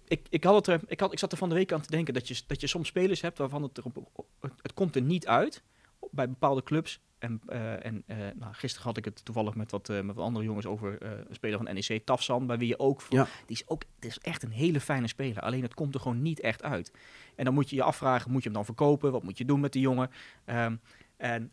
ik, 0.04 0.26
ik, 0.28 0.44
had 0.44 0.54
het 0.54 0.66
er, 0.66 0.80
ik, 0.86 1.00
had, 1.00 1.12
ik 1.12 1.18
zat 1.18 1.32
er 1.32 1.38
van 1.38 1.48
de 1.48 1.54
week 1.54 1.72
aan 1.72 1.80
te 1.80 1.90
denken 1.90 2.14
dat 2.14 2.28
je, 2.28 2.40
dat 2.46 2.60
je 2.60 2.66
soms 2.66 2.88
spelers 2.88 3.20
hebt 3.20 3.38
waarvan 3.38 3.62
het, 3.62 3.76
er 3.76 3.84
op, 3.84 4.08
op- 4.12 4.28
het, 4.40 4.52
het 4.62 4.74
komt 4.74 4.96
er 4.96 5.02
niet 5.02 5.26
uit 5.26 5.62
bij 6.10 6.28
bepaalde 6.28 6.62
clubs. 6.62 7.00
En, 7.18 7.40
eh, 7.46 7.84
en 7.84 8.02
eh, 8.06 8.16
nou, 8.34 8.54
gisteren 8.54 8.86
had 8.86 8.96
ik 8.96 9.04
het 9.04 9.24
toevallig 9.24 9.54
met 9.54 9.70
wat, 9.70 9.88
eh, 9.88 10.00
met 10.00 10.16
wat 10.16 10.24
andere 10.24 10.44
jongens 10.44 10.66
over 10.66 11.02
een 11.02 11.34
speler 11.34 11.58
van 11.64 11.74
NEC, 11.74 12.04
Tafsan, 12.04 12.46
bij 12.46 12.58
wie 12.58 12.68
je 12.68 12.78
ook... 12.78 13.02
Ja. 13.08 13.26
Die 13.46 13.56
is 13.56 13.68
ook 13.68 13.82
het 13.94 14.04
is 14.04 14.18
echt 14.18 14.42
een 14.42 14.50
hele 14.50 14.80
fijne 14.80 15.06
speler, 15.08 15.42
alleen 15.42 15.62
het 15.62 15.74
komt 15.74 15.94
er 15.94 16.00
gewoon 16.00 16.22
niet 16.22 16.40
echt 16.40 16.62
uit. 16.62 16.92
En 17.36 17.44
dan 17.44 17.54
moet 17.54 17.70
je 17.70 17.76
je 17.76 17.82
afvragen, 17.82 18.30
moet 18.30 18.42
je 18.42 18.48
hem 18.48 18.56
dan 18.56 18.64
verkopen? 18.64 19.12
Wat 19.12 19.22
moet 19.22 19.38
je 19.38 19.44
doen 19.44 19.60
met 19.60 19.72
die 19.72 19.82
jongen? 19.82 20.10
Ehm, 20.44 20.76
en 21.16 21.50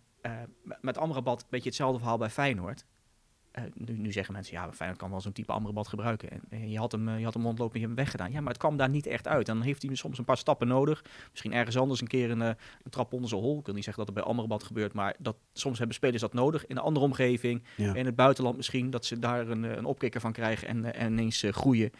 met- 0.63 0.81
met 0.81 0.97
Amrabat, 0.97 1.41
een 1.41 1.47
beetje 1.49 1.69
hetzelfde 1.69 1.97
verhaal 1.99 2.17
bij 2.17 2.29
Feyenoord. 2.29 2.85
Eh, 3.55 3.63
nu, 3.73 3.97
nu 3.97 4.11
zeggen 4.11 4.33
mensen, 4.33 4.53
ja, 4.53 4.73
Feyenoord 4.73 4.99
kan 5.01 5.09
wel 5.09 5.21
zo'n 5.21 5.31
type 5.31 5.51
Amrabat 5.51 5.87
gebruiken. 5.87 6.31
En, 6.31 6.41
en 6.49 6.69
je 6.69 6.77
had 6.77 6.91
hem, 6.91 7.07
eh, 7.09 7.17
je 7.17 7.23
had 7.23 7.33
hem 7.33 7.43
mondloop 7.43 7.73
en 7.73 7.79
je 7.79 7.85
hebt 7.85 7.95
hem 7.97 8.05
weggedaan. 8.05 8.31
Ja, 8.31 8.39
maar 8.39 8.49
het 8.51 8.57
kwam 8.57 8.77
daar 8.77 8.89
niet 8.89 9.05
echt 9.07 9.27
uit. 9.27 9.47
En 9.49 9.55
dan 9.55 9.63
heeft 9.63 9.81
hij 9.81 9.95
soms 9.95 10.17
een 10.17 10.25
paar 10.25 10.37
stappen 10.37 10.67
nodig. 10.67 11.03
Misschien 11.31 11.53
ergens 11.53 11.77
anders 11.77 12.01
een 12.01 12.07
keer 12.07 12.31
een, 12.31 12.41
eh, 12.41 12.47
een 12.83 12.89
trap 12.91 13.13
onder 13.13 13.29
zijn 13.29 13.41
hol. 13.41 13.59
Ik 13.59 13.65
wil 13.65 13.73
niet 13.75 13.83
zeggen 13.83 14.05
dat 14.05 14.15
het 14.15 14.23
bij 14.23 14.33
Amrabat 14.33 14.63
gebeurt, 14.63 14.93
maar 14.93 15.15
dat, 15.19 15.35
soms 15.53 15.77
hebben 15.77 15.95
spelers 15.95 16.21
dat 16.21 16.33
nodig. 16.33 16.65
In 16.65 16.75
een 16.77 16.83
andere 16.83 17.05
omgeving, 17.05 17.63
Ja. 17.77 17.93
in 17.93 18.05
het 18.05 18.15
buitenland 18.15 18.55
misschien, 18.55 18.89
dat 18.89 19.05
ze 19.05 19.19
daar 19.19 19.47
een, 19.47 19.63
een 19.63 19.85
opkikker 19.85 20.21
van 20.21 20.31
krijgen 20.31 20.67
en, 20.67 20.93
en 20.93 21.11
ineens 21.11 21.43
groeien. 21.49 21.91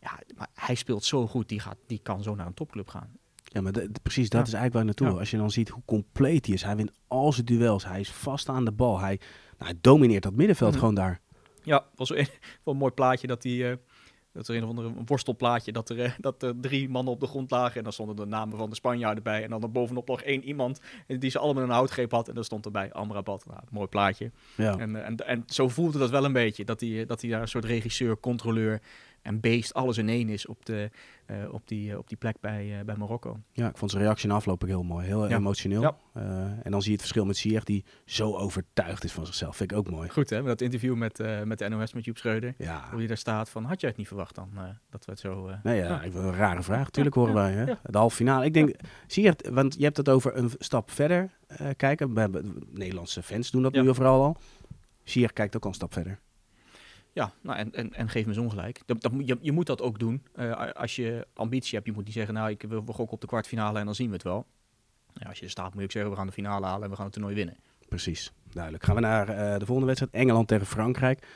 Ja, 0.00 0.18
maar 0.36 0.48
hij 0.54 0.74
speelt 0.74 1.04
zo 1.04 1.26
goed, 1.26 1.48
die, 1.48 1.60
gaat, 1.60 1.76
die 1.86 2.00
kan 2.02 2.22
zo 2.22 2.34
naar 2.34 2.46
een 2.46 2.54
topclub 2.54 2.88
gaan. 2.88 3.10
Ja, 3.44 3.60
maar 3.60 3.72
de- 3.72 3.90
de- 3.92 4.00
precies 4.02 4.28
dat 4.28 4.40
Ja. 4.40 4.46
is 4.46 4.52
eigenlijk 4.52 4.74
waar 4.74 4.84
naartoe. 4.84 5.06
Ja. 5.08 5.18
Als 5.20 5.30
je 5.30 5.36
dan 5.36 5.50
ziet 5.50 5.68
hoe 5.68 5.82
compleet 5.84 6.46
hij 6.46 6.54
is. 6.54 6.62
Hij 6.62 6.76
wint 6.76 6.90
al 7.06 7.32
zijn 7.32 7.46
duels. 7.46 7.84
Hij 7.84 8.00
is 8.00 8.10
vast 8.10 8.48
aan 8.48 8.64
de 8.64 8.72
bal. 8.72 8.98
Hij, 9.00 9.20
nou, 9.58 9.70
hij 9.70 9.78
domineert 9.80 10.22
dat 10.22 10.34
middenveld 10.34 10.70
Mhm. 10.70 10.78
gewoon 10.78 10.94
daar. 10.94 11.20
Ja, 11.62 11.84
was 11.94 12.10
een, 12.10 12.16
wel 12.64 12.74
een 12.74 12.76
mooi 12.76 12.92
plaatje 12.92 13.26
dat 13.26 13.42
hij. 13.42 13.70
eh, 13.70 13.76
dat 14.32 14.48
er 14.48 14.56
een 14.56 14.62
of 14.62 14.68
andere 14.68 14.88
een 14.88 15.06
worstelplaatje, 15.06 15.72
dat 15.72 15.88
er, 15.90 16.00
eh, 16.00 16.10
dat 16.20 16.42
er 16.42 16.60
drie 16.60 16.88
mannen 16.88 17.12
op 17.12 17.20
de 17.20 17.26
grond 17.26 17.50
lagen. 17.50 17.76
En 17.76 17.82
dan 17.82 17.92
stonden 17.92 18.16
de 18.16 18.24
namen 18.26 18.58
van 18.58 18.68
de 18.70 18.76
Spanjaarden 18.76 19.22
bij. 19.22 19.42
En 19.44 19.50
dan 19.50 19.62
er 19.62 19.70
bovenop 19.70 20.08
nog 20.08 20.22
één 20.22 20.44
iemand 20.44 20.80
die 21.06 21.30
ze 21.30 21.38
allemaal 21.38 21.62
in 21.62 21.68
een 21.68 21.74
houtgreep 21.74 22.10
had. 22.10 22.28
En 22.28 22.34
dan 22.34 22.44
stond 22.44 22.64
erbij 22.64 22.92
Amrabat. 22.92 23.46
Nou, 23.46 23.60
mooi 23.70 23.86
plaatje. 23.86 24.30
Ja. 24.56 24.76
En, 24.78 24.96
eh, 24.96 25.06
en, 25.06 25.16
en 25.16 25.42
zo 25.46 25.68
voelde 25.68 25.98
dat 25.98 26.10
wel 26.10 26.24
een 26.24 26.32
beetje. 26.32 26.64
Dat 26.64 26.80
hij, 26.80 27.04
dat 27.06 27.20
hij 27.20 27.30
daar 27.30 27.40
een 27.40 27.48
soort 27.48 27.64
regisseur, 27.64 28.20
controleur 28.20 28.80
en 29.26 29.40
beest 29.40 29.74
alles 29.74 29.98
in 29.98 30.08
één 30.08 30.28
is 30.28 30.46
op, 30.46 30.66
de, 30.66 30.90
eh, 31.26 31.36
op, 31.50 31.68
die, 31.68 31.90
eh, 31.92 31.98
op 31.98 32.08
die 32.08 32.16
plek 32.16 32.36
bij, 32.40 32.78
eh, 32.78 32.84
bij 32.84 32.96
Marokko. 32.96 33.40
ja, 33.52 33.68
ik 33.68 33.76
vond 33.76 33.90
zijn 33.90 34.02
reactie 34.02 34.28
na 34.28 34.34
afloop 34.34 34.62
ook 34.62 34.68
heel 34.68 34.82
mooi. 34.82 35.06
Heel 35.06 35.28
Ja. 35.28 35.36
emotioneel. 35.36 35.82
Ja. 35.82 35.96
En 36.62 36.70
dan 36.70 36.80
zie 36.80 36.90
je 36.90 36.96
het 36.96 37.00
verschil 37.00 37.24
met 37.24 37.36
Ziyech 37.36 37.64
die 37.64 37.84
zo 38.04 38.36
overtuigd 38.36 39.04
is 39.04 39.12
van 39.12 39.26
zichzelf. 39.26 39.56
Vind 39.56 39.70
ik 39.72 39.76
ook 39.76 39.90
mooi. 39.90 40.08
Goed 40.08 40.30
hè, 40.30 40.42
dat 40.42 40.60
interview 40.60 40.94
met, 40.94 41.18
met 41.44 41.58
de 41.58 41.68
NOS 41.68 41.92
met 41.92 42.04
Joep 42.04 42.16
Schreuder. 42.18 42.54
Ja. 42.58 42.86
Hoe 42.90 42.98
hij 42.98 43.06
daar 43.06 43.16
staat 43.16 43.50
van, 43.50 43.64
had 43.64 43.80
jij 43.80 43.88
het 43.88 43.98
niet 43.98 44.08
verwacht 44.08 44.34
dan? 44.34 44.48
dat 44.90 45.04
we 45.04 45.10
het 45.10 45.20
zo... 45.20 45.50
Nee, 45.62 45.76
ja, 45.78 46.02
ik 46.02 46.12
wil 46.12 46.22
een 46.22 46.34
rare 46.34 46.62
vraag. 46.62 46.90
Tuurlijk 46.90 47.14
horen 47.14 47.34
wij. 47.34 47.52
Hè? 47.52 47.64
De 47.82 47.98
halve 47.98 48.16
finale. 48.16 48.44
Ik 48.44 48.54
denk, 48.54 48.74
je 49.06 49.26
het, 49.28 49.48
want 49.52 49.74
je 49.78 49.84
hebt 49.84 49.96
het 49.96 50.08
over 50.08 50.36
een 50.36 50.50
stap 50.58 50.90
verder 50.90 51.30
kijken. 51.76 52.14
We 52.14 52.20
hebben, 52.20 52.54
Nederlandse 52.70 53.22
fans 53.22 53.50
doen 53.50 53.62
dat 53.62 53.72
nu 53.72 53.94
vooral 53.94 54.22
al. 54.22 54.36
Ziyech 55.04 55.32
kijkt 55.32 55.56
ook 55.56 55.62
al 55.62 55.68
een 55.68 55.74
stap 55.74 55.92
verder. 55.92 56.20
Ja, 57.16 57.32
nou, 57.40 57.58
en, 57.58 57.72
en, 57.72 57.92
en 57.94 58.08
geef 58.08 58.26
me 58.26 58.32
zo'n 58.32 58.50
gelijk. 58.50 58.80
Dat, 58.86 59.00
dat, 59.02 59.12
je, 59.24 59.38
je 59.40 59.52
moet 59.52 59.66
dat 59.66 59.82
ook 59.82 59.98
doen. 59.98 60.22
Eh, 60.34 60.70
als 60.72 60.96
je 60.96 61.26
ambitie 61.34 61.74
hebt, 61.74 61.86
je 61.86 61.92
moet 61.92 62.04
niet 62.04 62.12
zeggen, 62.14 62.34
nou, 62.34 62.50
ik 62.50 62.62
wil 62.68 62.84
we 62.84 62.92
gokken 62.92 63.14
op 63.14 63.20
de 63.20 63.26
kwartfinale 63.26 63.78
en 63.78 63.84
dan 63.84 63.94
zien 63.94 64.06
we 64.08 64.12
het 64.14 64.22
wel. 64.22 64.46
Ja, 65.12 65.28
als 65.28 65.38
je 65.38 65.44
er 65.44 65.50
staat, 65.50 65.74
moet 65.74 65.82
ik 65.82 65.90
zeggen, 65.90 66.10
we 66.10 66.16
gaan 66.16 66.26
de 66.26 66.32
finale 66.32 66.66
halen 66.66 66.82
en 66.84 66.90
we 66.90 66.94
gaan 66.96 67.04
het 67.04 67.12
toernooi 67.14 67.34
winnen. 67.34 67.56
Precies, 67.88 68.32
duidelijk. 68.52 68.84
Gaan 68.84 68.94
we 68.94 69.00
naar 69.00 69.28
eh, 69.28 69.58
de 69.58 69.64
volgende 69.66 69.86
wedstrijd. 69.86 70.12
Engeland 70.12 70.48
tegen 70.48 70.66
Frankrijk. 70.66 71.26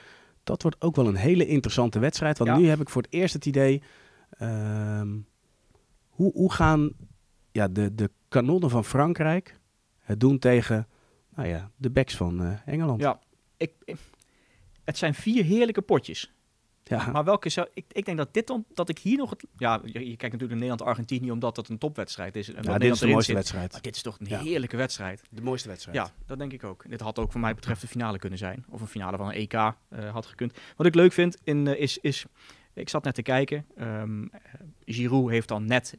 Dat 0.44 0.62
wordt 0.62 0.80
ook 0.80 0.96
wel 0.96 1.06
een 1.06 1.14
hele 1.16 1.46
interessante 1.46 1.98
wedstrijd. 1.98 2.38
Want 2.38 2.50
Ja. 2.50 2.56
nu 2.56 2.66
heb 2.66 2.80
ik 2.80 2.88
voor 2.88 3.02
het 3.02 3.12
eerst 3.12 3.34
het 3.34 3.46
idee... 3.46 3.82
ehm, 4.30 5.16
hoe, 6.08 6.32
hoe 6.32 6.52
gaan 6.52 6.92
ja, 7.52 7.68
de, 7.68 7.94
de 7.94 8.10
kanonnen 8.28 8.70
van 8.70 8.84
Frankrijk 8.84 9.58
het 9.98 10.20
doen 10.20 10.38
tegen 10.38 10.86
nou 11.34 11.48
ja, 11.48 11.70
de 11.76 11.90
backs 11.90 12.16
van 12.16 12.42
eh, 12.42 12.52
Engeland? 12.66 13.00
Ja. 13.00 13.18
Ik, 13.56 13.72
ik- 13.84 13.96
het 14.90 14.98
zijn 14.98 15.14
vier 15.14 15.44
heerlijke 15.44 15.80
potjes. 15.82 16.32
Ja, 16.84 17.10
Maar 17.10 17.24
welke 17.24 17.48
zou... 17.48 17.68
Ik, 17.74 17.84
ik 17.92 18.04
denk 18.04 18.16
dat 18.18 18.34
dit 18.34 18.46
dan... 18.46 18.64
Dat 18.74 18.88
ik 18.88 18.98
hier 18.98 19.16
nog 19.16 19.30
het... 19.30 19.44
Ja, 19.56 19.80
je, 19.84 19.92
je 19.92 20.16
kijkt 20.16 20.22
natuurlijk 20.22 20.50
naar 20.50 20.58
Nederland-Argentinië 20.58 21.30
omdat 21.30 21.54
dat 21.54 21.68
een 21.68 21.78
topwedstrijd 21.78 22.36
is. 22.36 22.52
En 22.52 22.62
ja 22.62 22.78
dit 22.78 22.92
is 22.92 22.98
de 22.98 23.06
mooiste 23.06 23.24
zit. 23.24 23.34
wedstrijd. 23.34 23.72
Maar 23.72 23.80
dit 23.80 23.96
is 23.96 24.02
toch 24.02 24.18
een 24.20 24.26
Ja. 24.28 24.40
heerlijke 24.42 24.76
wedstrijd. 24.76 25.22
De 25.30 25.42
mooiste 25.42 25.68
wedstrijd. 25.68 25.96
Ja, 25.96 26.10
dat 26.26 26.38
denk 26.38 26.52
ik 26.52 26.64
ook. 26.64 26.84
Dit 26.88 27.00
had 27.00 27.18
ook 27.18 27.32
voor 27.32 27.40
mij 27.40 27.54
betreft 27.54 27.80
de 27.80 27.86
finale 27.86 28.18
kunnen 28.18 28.38
zijn. 28.38 28.64
Of 28.68 28.80
een 28.80 28.86
finale 28.86 29.16
van 29.16 29.26
een 29.26 29.32
EK 29.34 29.52
eh, 29.54 29.72
had 30.12 30.26
gekund. 30.26 30.58
Wat 30.76 30.86
ik 30.86 30.94
leuk 30.94 31.12
vind 31.12 31.36
in, 31.44 31.66
eh, 31.66 31.80
is, 31.80 31.98
is... 31.98 32.24
Ik 32.74 32.88
zat 32.88 33.04
net 33.04 33.14
te 33.14 33.22
kijken. 33.22 33.66
ehm 33.76 34.22
eh, 34.24 34.40
Giroud 34.84 35.30
heeft 35.30 35.48
dan 35.48 35.64
net 35.64 35.98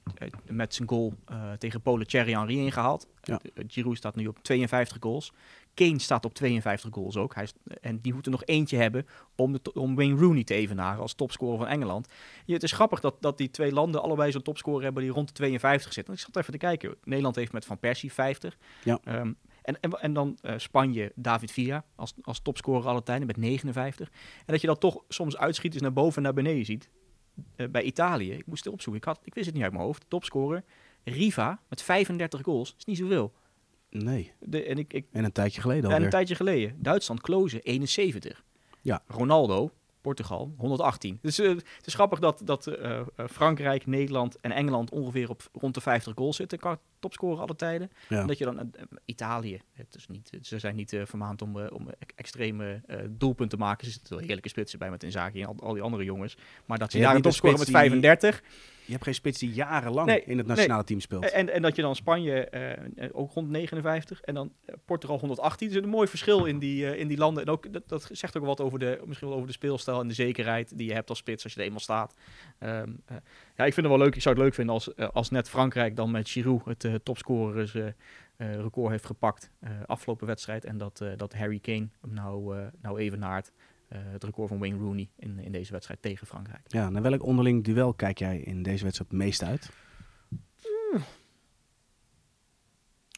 met 0.49 0.73
zijn 0.73 0.88
goal 0.89 1.13
eh, 1.25 1.51
tegen 1.51 1.82
Polen 1.82 2.08
Thierry 2.08 2.32
Henry 2.34 2.58
ingehaald. 2.58 3.08
Ja. 3.21 3.39
Giroud 3.67 3.97
staat 3.97 4.15
nu 4.15 4.27
op 4.27 4.39
52 4.43 4.97
goals. 4.99 5.34
Kane 5.73 5.99
staat 5.99 6.25
op 6.25 6.34
52 6.34 6.93
goals 6.93 7.17
ook. 7.17 7.36
Hij 7.36 7.43
is, 7.43 7.53
en 7.81 8.01
die 8.01 8.13
moeten 8.13 8.31
nog 8.31 8.45
eentje 8.45 8.77
hebben 8.77 9.07
om, 9.36 9.51
de, 9.51 9.73
om 9.73 9.95
Wayne 9.95 10.19
Rooney 10.19 10.43
te 10.43 10.53
evenaren 10.53 11.01
als 11.01 11.13
topscorer 11.13 11.57
van 11.57 11.67
Engeland. 11.67 12.07
Ja, 12.45 12.53
het 12.53 12.63
is 12.63 12.71
grappig 12.71 12.99
dat, 12.99 13.15
dat 13.19 13.38
die 13.38 13.49
twee 13.49 13.71
landen 13.71 14.01
allebei 14.01 14.31
zo'n 14.31 14.41
topscorer 14.41 14.84
hebben 14.84 15.03
die 15.03 15.12
rond 15.12 15.27
de 15.27 15.34
52 15.34 15.93
zit. 15.93 16.07
Want 16.07 16.19
ik 16.19 16.25
zat 16.25 16.38
even 16.38 16.51
te 16.51 16.60
kijken. 16.60 16.95
Nederland 17.03 17.36
heeft 17.36 17.51
met 17.51 17.65
Van 17.65 17.79
Persie 17.79 18.13
50. 18.13 18.57
Ja. 18.84 18.99
Ehm, 19.03 19.31
en, 19.62 19.79
en, 19.79 19.91
en 19.91 20.13
dan 20.13 20.38
eh, 20.41 20.53
Spanje, 20.57 21.12
David 21.15 21.51
Villa 21.51 21.86
als, 21.95 22.13
als 22.21 22.39
topscorer 22.39 22.88
alle 22.88 23.03
tijden 23.03 23.27
met 23.27 23.38
59. 23.38 24.10
En 24.38 24.43
dat 24.45 24.62
je 24.62 24.67
dat 24.67 24.79
toch 24.79 25.03
soms 25.07 25.38
uitschieters 25.38 25.81
naar 25.81 25.93
boven 25.93 26.17
en 26.17 26.23
naar 26.23 26.34
beneden 26.34 26.65
ziet. 26.65 26.89
Eh, 27.55 27.67
bij 27.67 27.84
Italië, 27.84 28.31
ik 28.31 28.45
moest 28.45 28.63
het 28.63 28.73
opzoeken, 28.73 29.01
ik, 29.01 29.07
had, 29.07 29.19
ik 29.23 29.34
wist 29.34 29.45
het 29.45 29.55
niet 29.55 29.63
uit 29.63 29.73
mijn 29.73 29.84
hoofd. 29.84 30.05
Topscorer, 30.07 30.63
Riva 31.03 31.60
met 31.69 31.81
35 31.81 32.41
goals, 32.41 32.75
is 32.77 32.86
niet 32.86 32.97
zoveel. 32.97 33.34
Nee, 33.91 34.32
De, 34.39 34.63
en 34.63 34.77
ik, 34.77 34.93
ik, 34.93 35.06
en 35.12 35.23
een 35.23 35.32
tijdje 35.32 35.62
geleden 35.62 35.84
en 35.84 35.89
alweer. 35.89 36.06
een 36.06 36.12
tijdje 36.12 36.36
geleden, 36.36 36.75
Duitsland, 36.77 37.21
Kloze, 37.21 37.60
71. 37.60 38.43
Ja. 38.82 39.04
Ronaldo, 39.08 39.71
Portugal, 40.01 40.54
118. 40.58 41.19
Dus 41.21 41.39
eh, 41.39 41.49
het 41.49 41.86
is 41.86 41.93
grappig 41.93 42.19
dat, 42.19 42.41
dat 42.43 42.67
eh, 42.67 42.99
eh, 42.99 43.06
Frankrijk, 43.30 43.86
Nederland 43.86 44.39
en 44.39 44.51
Engeland 44.51 44.91
ongeveer 44.91 45.30
op 45.30 45.49
rond 45.54 45.73
de 45.73 45.82
50 45.82 46.13
goals 46.15 46.36
zitten 46.36 46.60
qua 46.60 46.80
topscorer 47.01 47.39
alle 47.41 47.55
tijden. 47.55 47.91
Ja. 48.09 48.21
En 48.21 48.27
dat 48.27 48.37
je 48.37 48.45
dan, 48.45 48.59
eh, 48.59 48.65
eh, 48.73 48.85
Italië, 49.05 49.61
het 49.73 49.95
is 49.95 50.07
niet, 50.07 50.37
ze 50.41 50.59
zijn 50.59 50.75
niet 50.75 50.93
eh, 50.93 51.01
vermaand 51.05 51.41
om, 51.41 51.59
om 51.67 51.87
extreme 52.15 52.81
doelpunten 53.09 53.57
te 53.57 53.63
maken. 53.65 53.85
Er 53.87 53.93
zitten 53.93 54.13
wel 54.15 54.23
heerlijke 54.23 54.49
spitsen 54.49 54.79
bij 54.79 54.89
met 54.89 55.03
Inzaghi 55.03 55.41
en 55.41 55.47
al, 55.47 55.55
al 55.59 55.73
die 55.73 55.81
andere 55.81 56.03
jongens. 56.03 56.37
Maar 56.65 56.77
dat 56.77 56.91
ze 56.91 56.97
Je 56.97 57.03
daar 57.03 57.15
een 57.15 57.21
topscorer 57.21 57.57
met 57.57 57.67
spits 57.67 57.81
die- 57.81 57.89
35 57.89 58.43
Je 58.85 58.91
hebt 58.91 59.03
geen 59.03 59.13
spits 59.13 59.39
die 59.39 59.51
jarenlang 59.53 60.07
Nee, 60.07 60.23
in 60.23 60.37
het 60.37 60.47
nee. 60.47 60.55
nationale 60.55 60.83
team 60.83 60.99
speelt. 60.99 61.29
en, 61.31 61.53
en 61.53 61.61
dat 61.61 61.75
je 61.75 61.81
dan 61.81 61.95
Spanje 61.95 62.45
eh, 62.45 63.09
ook 63.11 63.31
rond 63.31 63.49
59 63.49 64.21
en 64.21 64.33
dan 64.33 64.51
Portugal 64.85 65.19
118. 65.19 65.67
Er 65.67 65.73
zit 65.73 65.83
een 65.83 65.89
mooi 65.89 66.07
verschil 66.07 66.45
in 66.45 66.59
die, 66.59 66.97
in 66.97 67.07
die 67.07 67.17
landen. 67.17 67.43
En 67.43 67.49
ook, 67.49 67.73
dat, 67.73 67.89
dat 67.89 68.09
zegt 68.11 68.37
ook 68.37 68.45
wat 68.45 68.61
over 68.61 68.79
de, 68.79 69.01
misschien 69.05 69.27
wel 69.27 69.37
over 69.37 69.47
de 69.49 69.53
speelstijl 69.53 69.99
en 70.01 70.07
de 70.07 70.13
zekerheid 70.13 70.77
die 70.77 70.87
je 70.87 70.93
hebt 70.93 71.09
als 71.09 71.17
spits 71.17 71.43
als 71.43 71.53
je 71.53 71.59
er 71.59 71.65
eenmaal 71.65 71.79
staat. 71.79 72.13
Ehm, 72.59 72.89
eh, 73.05 73.15
ja, 73.55 73.65
ik 73.65 73.73
vind 73.73 73.85
het 73.87 73.95
wel 73.95 73.97
leuk. 74.05 74.15
Ik 74.15 74.21
zou 74.21 74.35
het 74.35 74.43
leuk 74.43 74.53
vinden 74.53 74.73
als, 74.73 74.95
als 74.95 75.29
net 75.29 75.49
Frankrijk 75.49 75.95
dan 75.95 76.11
met 76.11 76.29
Giroud 76.29 76.65
het 76.65 76.83
eh 76.93 76.99
topscorers 77.04 77.75
eh, 77.75 77.88
eh, 77.88 77.93
record 78.56 78.91
heeft 78.91 79.06
gepakt 79.06 79.51
afgelopen 79.86 80.27
wedstrijd. 80.27 80.65
En 80.65 80.77
dat, 80.77 81.04
dat 81.17 81.34
Harry 81.34 81.60
Kane 81.60 81.89
hem 82.01 82.13
nou, 82.13 82.69
nou 82.82 82.99
evenaart. 82.99 83.51
het 83.88 84.23
record 84.23 84.47
van 84.49 84.60
Wayne 84.60 84.77
Rooney 84.77 85.10
in, 85.15 85.39
in 85.39 85.51
deze 85.51 85.71
wedstrijd 85.71 86.01
tegen 86.01 86.27
Frankrijk. 86.27 86.62
Ja, 86.67 86.89
naar 86.89 87.01
welk 87.01 87.23
onderling 87.23 87.63
duel 87.63 87.93
kijk 87.93 88.17
jij 88.19 88.39
in 88.39 88.63
deze 88.63 88.84
wedstrijd 88.84 89.12
het 89.12 89.19
meest 89.19 89.43
uit? 89.43 89.69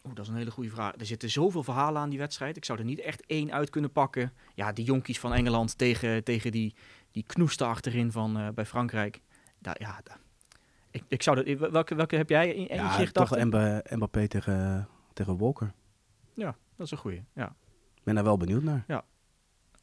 Oeh, 0.06 0.16
dat 0.16 0.26
is 0.26 0.32
een 0.32 0.38
hele 0.38 0.52
goede 0.52 0.70
vraag. 0.70 0.94
Er 1.00 1.06
zitten 1.06 1.30
zoveel 1.30 1.64
verhalen 1.64 2.02
aan 2.02 2.10
die 2.10 2.20
wedstrijd. 2.20 2.58
Ik 2.58 2.66
zou 2.66 2.80
er 2.80 2.86
niet 2.86 3.00
echt 3.00 3.26
één 3.26 3.52
uit 3.52 3.70
kunnen 3.70 3.92
pakken. 3.92 4.34
Ja, 4.56 4.72
die 4.72 4.86
jonkies 4.86 5.20
van 5.20 5.34
Engeland 5.34 5.78
tegen, 5.78 6.24
tegen 6.24 6.52
die, 6.52 6.76
die 7.12 7.24
knoesten 7.24 7.68
achterin 7.68 8.12
van, 8.12 8.52
bij 8.56 8.66
Frankrijk. 8.66 9.22
Da, 9.60 9.76
ja, 9.80 10.00
da- 10.04 10.20
ik, 10.94 11.04
ik 11.08 11.24
zou 11.24 11.44
dat, 11.44 11.70
welke, 11.72 11.96
welke 11.96 12.16
heb 12.16 12.30
jij 12.30 12.54
in, 12.54 12.68
in 12.68 12.76
ja, 12.76 12.84
je 13.00 13.12
toch 13.12 13.28
gedachten? 13.28 13.48
Mba- 13.48 13.82
Mbappé 13.90 14.28
tegen, 14.28 14.88
tegen 15.14 15.38
Walker. 15.38 15.74
Ja, 16.34 16.56
dat 16.76 16.86
is 16.86 16.92
een 16.92 16.98
goede. 16.98 17.24
Ja, 17.34 17.56
Ik 17.96 18.04
ben 18.04 18.16
daar 18.16 18.24
wel 18.24 18.38
benieuwd 18.38 18.64
naar. 18.64 18.84
ja 18.88 19.04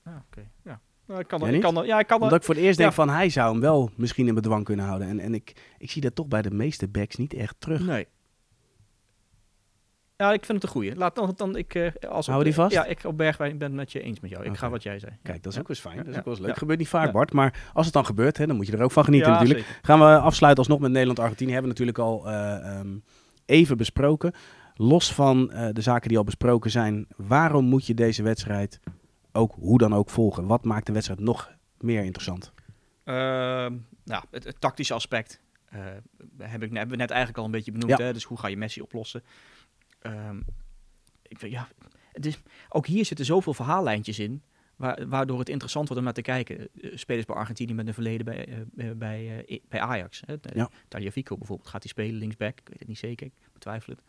oké. 0.04 0.48
Ja. 0.62 0.80
Nou, 1.06 1.20
ik 1.20 1.28
kan 1.28 1.42
er, 1.42 1.54
ik 1.54 1.60
kan 1.60 1.76
er, 1.76 1.86
ja, 1.86 1.98
ik 1.98 2.06
kan 2.06 2.20
Omdat 2.22 2.38
ik 2.38 2.44
voor 2.44 2.54
het 2.54 2.64
eerst 2.64 2.78
ja. 2.78 2.84
denk 2.84 2.94
van 2.96 3.08
hij 3.08 3.28
zou 3.28 3.52
hem 3.52 3.60
wel 3.60 3.90
misschien 3.96 4.28
in 4.28 4.34
bedwang 4.34 4.64
kunnen 4.64 4.86
houden. 4.86 5.08
En, 5.08 5.18
en 5.20 5.34
ik, 5.34 5.74
ik 5.78 5.90
zie 5.90 6.02
dat 6.02 6.14
toch 6.14 6.26
bij 6.26 6.42
de 6.42 6.50
meeste 6.50 6.88
backs 6.88 7.16
niet 7.16 7.32
echt 7.34 7.54
terug. 7.58 7.86
Nee. 7.86 8.06
Ja, 10.20 10.32
ik 10.32 10.44
vind 10.44 10.52
het 10.52 10.62
een 10.62 10.68
goeie. 10.68 10.96
Laat 10.96 11.14
dan, 11.14 11.32
dan 11.36 11.56
ik 11.56 11.74
eh, 11.74 12.10
als 12.10 12.26
Houden 12.26 12.46
die 12.48 12.54
vast? 12.60 12.72
Ja, 12.72 12.84
ik 12.84 13.04
op 13.04 13.16
Bergwijn 13.16 13.58
ben 13.58 13.68
het 13.68 13.76
met 13.76 13.92
je 13.92 14.00
eens 14.00 14.20
met 14.20 14.30
jou. 14.30 14.44
Ik 14.44 14.56
ga 14.56 14.70
wat 14.70 14.82
jij 14.82 14.98
zei. 14.98 15.12
Kijk, 15.22 15.42
dat 15.42 15.46
is 15.46 15.54
Ja. 15.54 15.60
ook 15.60 15.66
wel 15.68 15.76
eens 15.76 15.86
fijn. 15.86 15.96
Dat 15.96 16.06
is 16.06 16.12
Ja. 16.12 16.18
ook 16.18 16.24
wel 16.24 16.34
eens 16.34 16.42
leuk. 16.42 16.52
Ja. 16.52 16.58
Gebeurt 16.58 16.78
niet 16.78 16.88
vaak, 16.88 17.06
Ja. 17.06 17.12
Bart. 17.12 17.32
Maar 17.32 17.70
als 17.72 17.84
het 17.84 17.94
dan 17.94 18.04
gebeurt, 18.06 18.36
hè, 18.36 18.46
dan 18.46 18.56
moet 18.56 18.66
je 18.66 18.72
er 18.76 18.82
ook 18.82 18.90
van 18.92 19.04
genieten 19.04 19.32
Ja, 19.32 19.38
natuurlijk. 19.38 19.66
zeker. 19.66 19.80
Gaan 19.84 19.98
we 19.98 20.04
afsluiten 20.18 20.62
alsnog 20.62 20.80
met 20.80 20.90
Nederland-Argentinië. 20.90 21.52
Hebben 21.52 21.74
we 21.74 21.78
natuurlijk 21.78 22.06
al 22.08 22.28
eh, 22.28 22.78
ehm, 22.78 22.88
even 23.46 23.76
besproken. 23.76 24.32
Los 24.74 25.12
van 25.14 25.50
eh, 25.52 25.68
de 25.72 25.80
zaken 25.80 26.08
die 26.08 26.18
al 26.18 26.24
besproken 26.24 26.70
zijn. 26.70 27.06
Waarom 27.16 27.64
moet 27.64 27.86
je 27.86 27.94
deze 27.94 28.22
wedstrijd 28.22 28.80
ook 29.32 29.54
hoe 29.58 29.78
dan 29.78 29.94
ook 29.94 30.10
volgen? 30.10 30.46
Wat 30.46 30.64
maakt 30.64 30.86
de 30.86 30.92
wedstrijd 30.92 31.20
nog 31.20 31.50
meer 31.78 32.04
interessant? 32.04 32.52
Ehm, 33.04 33.74
nou, 34.04 34.24
het, 34.30 34.44
het 34.44 34.60
tactische 34.60 34.94
aspect 34.94 35.40
eh, 35.70 35.78
heb 36.38 36.62
ik, 36.62 36.70
hebben 36.72 36.90
we 36.90 36.96
net 36.96 37.10
eigenlijk 37.10 37.38
al 37.38 37.44
een 37.44 37.50
beetje 37.50 37.72
benoemd. 37.72 37.98
Ja. 37.98 38.04
Hè? 38.04 38.12
Dus 38.12 38.24
hoe 38.24 38.38
ga 38.38 38.48
je 38.48 38.56
Messi 38.56 38.80
oplossen? 38.80 39.22
Ehm, 40.00 40.40
ik, 41.22 41.46
ja, 41.46 41.68
het 42.12 42.26
is, 42.26 42.38
ook 42.68 42.86
hier 42.86 43.04
zitten 43.04 43.26
zoveel 43.26 43.54
verhaallijntjes 43.54 44.18
in. 44.18 44.42
Wa- 44.76 45.06
waardoor 45.06 45.38
het 45.38 45.48
interessant 45.48 45.84
wordt 45.88 46.00
om 46.00 46.04
naar 46.06 46.16
te 46.16 46.30
kijken. 46.30 46.58
Eh, 46.58 46.96
Spelers 46.96 47.26
bij 47.26 47.36
Argentinië 47.36 47.74
met 47.74 47.86
een 47.86 47.94
verleden 47.94 48.24
bij, 48.24 48.46
eh, 48.48 48.90
bij, 48.96 49.44
eh, 49.46 49.58
bij 49.68 49.80
Ajax. 49.80 50.22
Hè? 50.26 50.32
Ja. 50.54 50.70
Bijvoorbeeld. 50.88 51.68
Gaat 51.68 51.82
hij 51.82 51.92
spelen 51.92 52.14
linksback? 52.18 52.60
Ik 52.60 52.68
weet 52.68 52.78
het 52.78 52.88
niet 52.88 52.98
zeker. 52.98 53.26
Ik 53.26 53.32
betwijfel 53.52 53.92
het. 53.92 54.02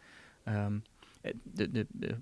Ehm, 0.44 0.78
eh, 1.22 1.34
de, 1.44 1.72
de, 1.72 1.88
de, 1.90 2.18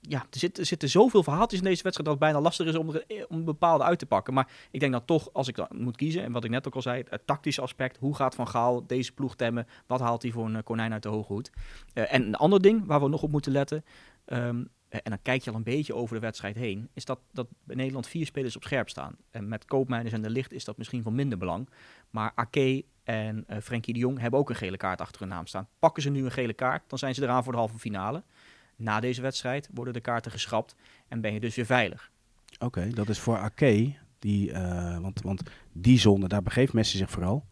ja, 0.00 0.18
er, 0.30 0.38
zit, 0.38 0.58
er 0.58 0.66
zitten 0.66 0.88
zoveel 0.88 1.22
verhaaltjes 1.22 1.60
in 1.60 1.66
deze 1.66 1.82
wedstrijd 1.82 2.08
dat 2.08 2.18
het 2.18 2.28
bijna 2.28 2.40
lastig 2.40 2.66
is 2.66 2.74
om, 2.74 2.90
er, 2.90 3.04
eh, 3.06 3.24
om 3.28 3.44
bepaalde 3.44 3.84
uit 3.84 3.98
te 3.98 4.06
pakken. 4.06 4.34
Maar 4.34 4.52
ik 4.70 4.80
denk 4.80 4.92
dat 4.92 5.06
toch, 5.06 5.32
als 5.32 5.48
ik 5.48 5.56
dan 5.56 5.68
moet 5.70 5.96
kiezen, 5.96 6.22
en 6.22 6.32
wat 6.32 6.44
ik 6.44 6.50
net 6.50 6.66
ook 6.66 6.74
al 6.74 6.82
zei, 6.82 7.04
het 7.08 7.26
tactische 7.26 7.60
aspect. 7.60 7.96
Hoe 7.96 8.14
gaat 8.14 8.34
Van 8.34 8.48
Gaal 8.48 8.86
deze 8.86 9.12
ploeg 9.12 9.36
temmen? 9.36 9.66
Wat 9.86 10.00
haalt 10.00 10.22
hij 10.22 10.30
voor 10.30 10.46
een 10.46 10.56
eh, 10.56 10.62
konijn 10.62 10.92
uit 10.92 11.02
de 11.02 11.08
hoge 11.08 11.32
hoed? 11.32 11.50
Eh, 11.92 12.12
en 12.12 12.26
een 12.26 12.34
ander 12.34 12.62
ding 12.62 12.86
waar 12.86 13.00
we 13.00 13.08
nog 13.08 13.22
op 13.22 13.30
moeten 13.30 13.52
letten, 13.52 13.84
ehm, 14.24 14.64
eh, 14.88 15.00
en 15.02 15.10
dan 15.10 15.22
kijk 15.22 15.42
je 15.42 15.50
al 15.50 15.56
een 15.56 15.62
beetje 15.62 15.94
over 15.94 16.14
de 16.14 16.20
wedstrijd 16.20 16.56
heen, 16.56 16.88
is 16.92 17.04
dat, 17.04 17.18
dat 17.32 17.46
bij 17.64 17.76
Nederland 17.76 18.06
vier 18.06 18.26
spelers 18.26 18.56
op 18.56 18.62
scherp 18.62 18.88
staan. 18.88 19.16
En 19.30 19.48
met 19.48 19.64
Koopmeiners 19.64 20.14
en 20.14 20.22
de 20.22 20.30
Licht 20.30 20.52
is 20.52 20.64
dat 20.64 20.76
misschien 20.76 21.02
van 21.02 21.14
minder 21.14 21.38
belang. 21.38 21.68
Maar 22.10 22.32
Ake 22.34 22.84
en 23.04 23.44
eh 23.46 23.60
Frenkie 23.60 23.94
de 23.94 24.00
Jong 24.00 24.18
hebben 24.18 24.40
ook 24.40 24.50
een 24.50 24.56
gele 24.56 24.76
kaart 24.76 25.00
achter 25.00 25.20
hun 25.20 25.30
naam 25.30 25.46
staan. 25.46 25.68
Pakken 25.78 26.02
ze 26.02 26.10
nu 26.10 26.24
een 26.24 26.30
gele 26.30 26.52
kaart, 26.52 26.82
dan 26.86 26.98
zijn 26.98 27.14
ze 27.14 27.22
eraan 27.22 27.42
voor 27.44 27.52
de 27.52 27.58
halve 27.58 27.78
finale. 27.78 28.22
Na 28.80 29.00
deze 29.00 29.22
wedstrijd 29.22 29.68
worden 29.74 29.92
de 29.92 30.00
kaarten 30.00 30.30
geschrapt 30.30 30.74
en 31.08 31.20
ben 31.20 31.32
je 31.32 31.40
dus 31.40 31.54
weer 31.56 31.66
veilig. 31.66 32.10
Oké, 32.58 32.88
dat 32.88 33.08
is 33.08 33.18
voor 33.18 33.38
Ake. 33.38 33.94
Die, 34.18 34.52
eh, 34.52 34.98
want, 34.98 35.22
want 35.22 35.42
die 35.72 35.98
zone, 35.98 36.28
daar 36.28 36.42
begeeft 36.42 36.72
Messi 36.72 36.96
zich 36.98 37.10
vooral. 37.10 37.44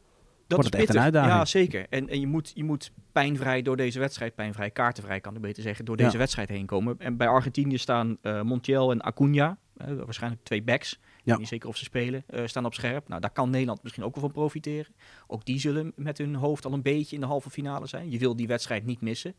Dat 0.46 0.58
Wordt 0.58 0.72
het 0.74 0.82
echt 0.82 0.94
een 0.94 1.02
uitdaging? 1.02 1.34
Ja, 1.34 1.44
zeker. 1.44 1.86
En, 1.90 2.08
en 2.08 2.20
je, 2.20 2.26
moet, 2.26 2.52
je 2.54 2.64
moet 2.64 2.92
pijnvrij 3.12 3.62
door 3.62 3.76
deze 3.76 3.98
wedstrijd, 3.98 4.34
pijnvrij, 4.34 4.70
kaartenvrij 4.70 5.20
kan 5.20 5.34
ik 5.34 5.40
beter 5.40 5.62
zeggen, 5.62 5.84
door 5.84 5.98
Ja. 5.98 6.04
deze 6.04 6.18
wedstrijd 6.18 6.48
heen 6.48 6.66
komen. 6.66 6.94
En 6.98 7.16
bij 7.16 7.28
Argentinië 7.28 7.78
staan 7.78 8.16
eh, 8.22 8.42
Montiel 8.42 8.90
en 8.90 9.00
Acuna, 9.00 9.58
eh, 9.76 9.86
waarschijnlijk 10.04 10.44
twee 10.44 10.62
backs. 10.62 10.98
Ja. 11.24 11.36
niet 11.38 11.48
zeker 11.48 11.68
of 11.68 11.76
ze 11.76 11.84
spelen, 11.84 12.24
staan 12.44 12.64
op 12.64 12.74
scherp. 12.74 13.08
Nou, 13.08 13.20
daar 13.20 13.30
kan 13.30 13.50
Nederland 13.50 13.82
misschien 13.82 14.04
ook 14.04 14.14
wel 14.14 14.22
van 14.24 14.32
profiteren. 14.32 14.92
Ook 15.26 15.44
die 15.44 15.58
zullen 15.58 15.92
met 15.96 16.18
hun 16.18 16.34
hoofd 16.34 16.64
al 16.64 16.72
een 16.72 16.82
beetje 16.82 17.14
in 17.14 17.20
de 17.20 17.26
halve 17.26 17.50
finale 17.50 17.86
zijn. 17.86 18.10
Je 18.10 18.18
wil 18.18 18.36
die 18.36 18.46
wedstrijd 18.46 18.86
niet 18.86 19.00
missen. 19.00 19.34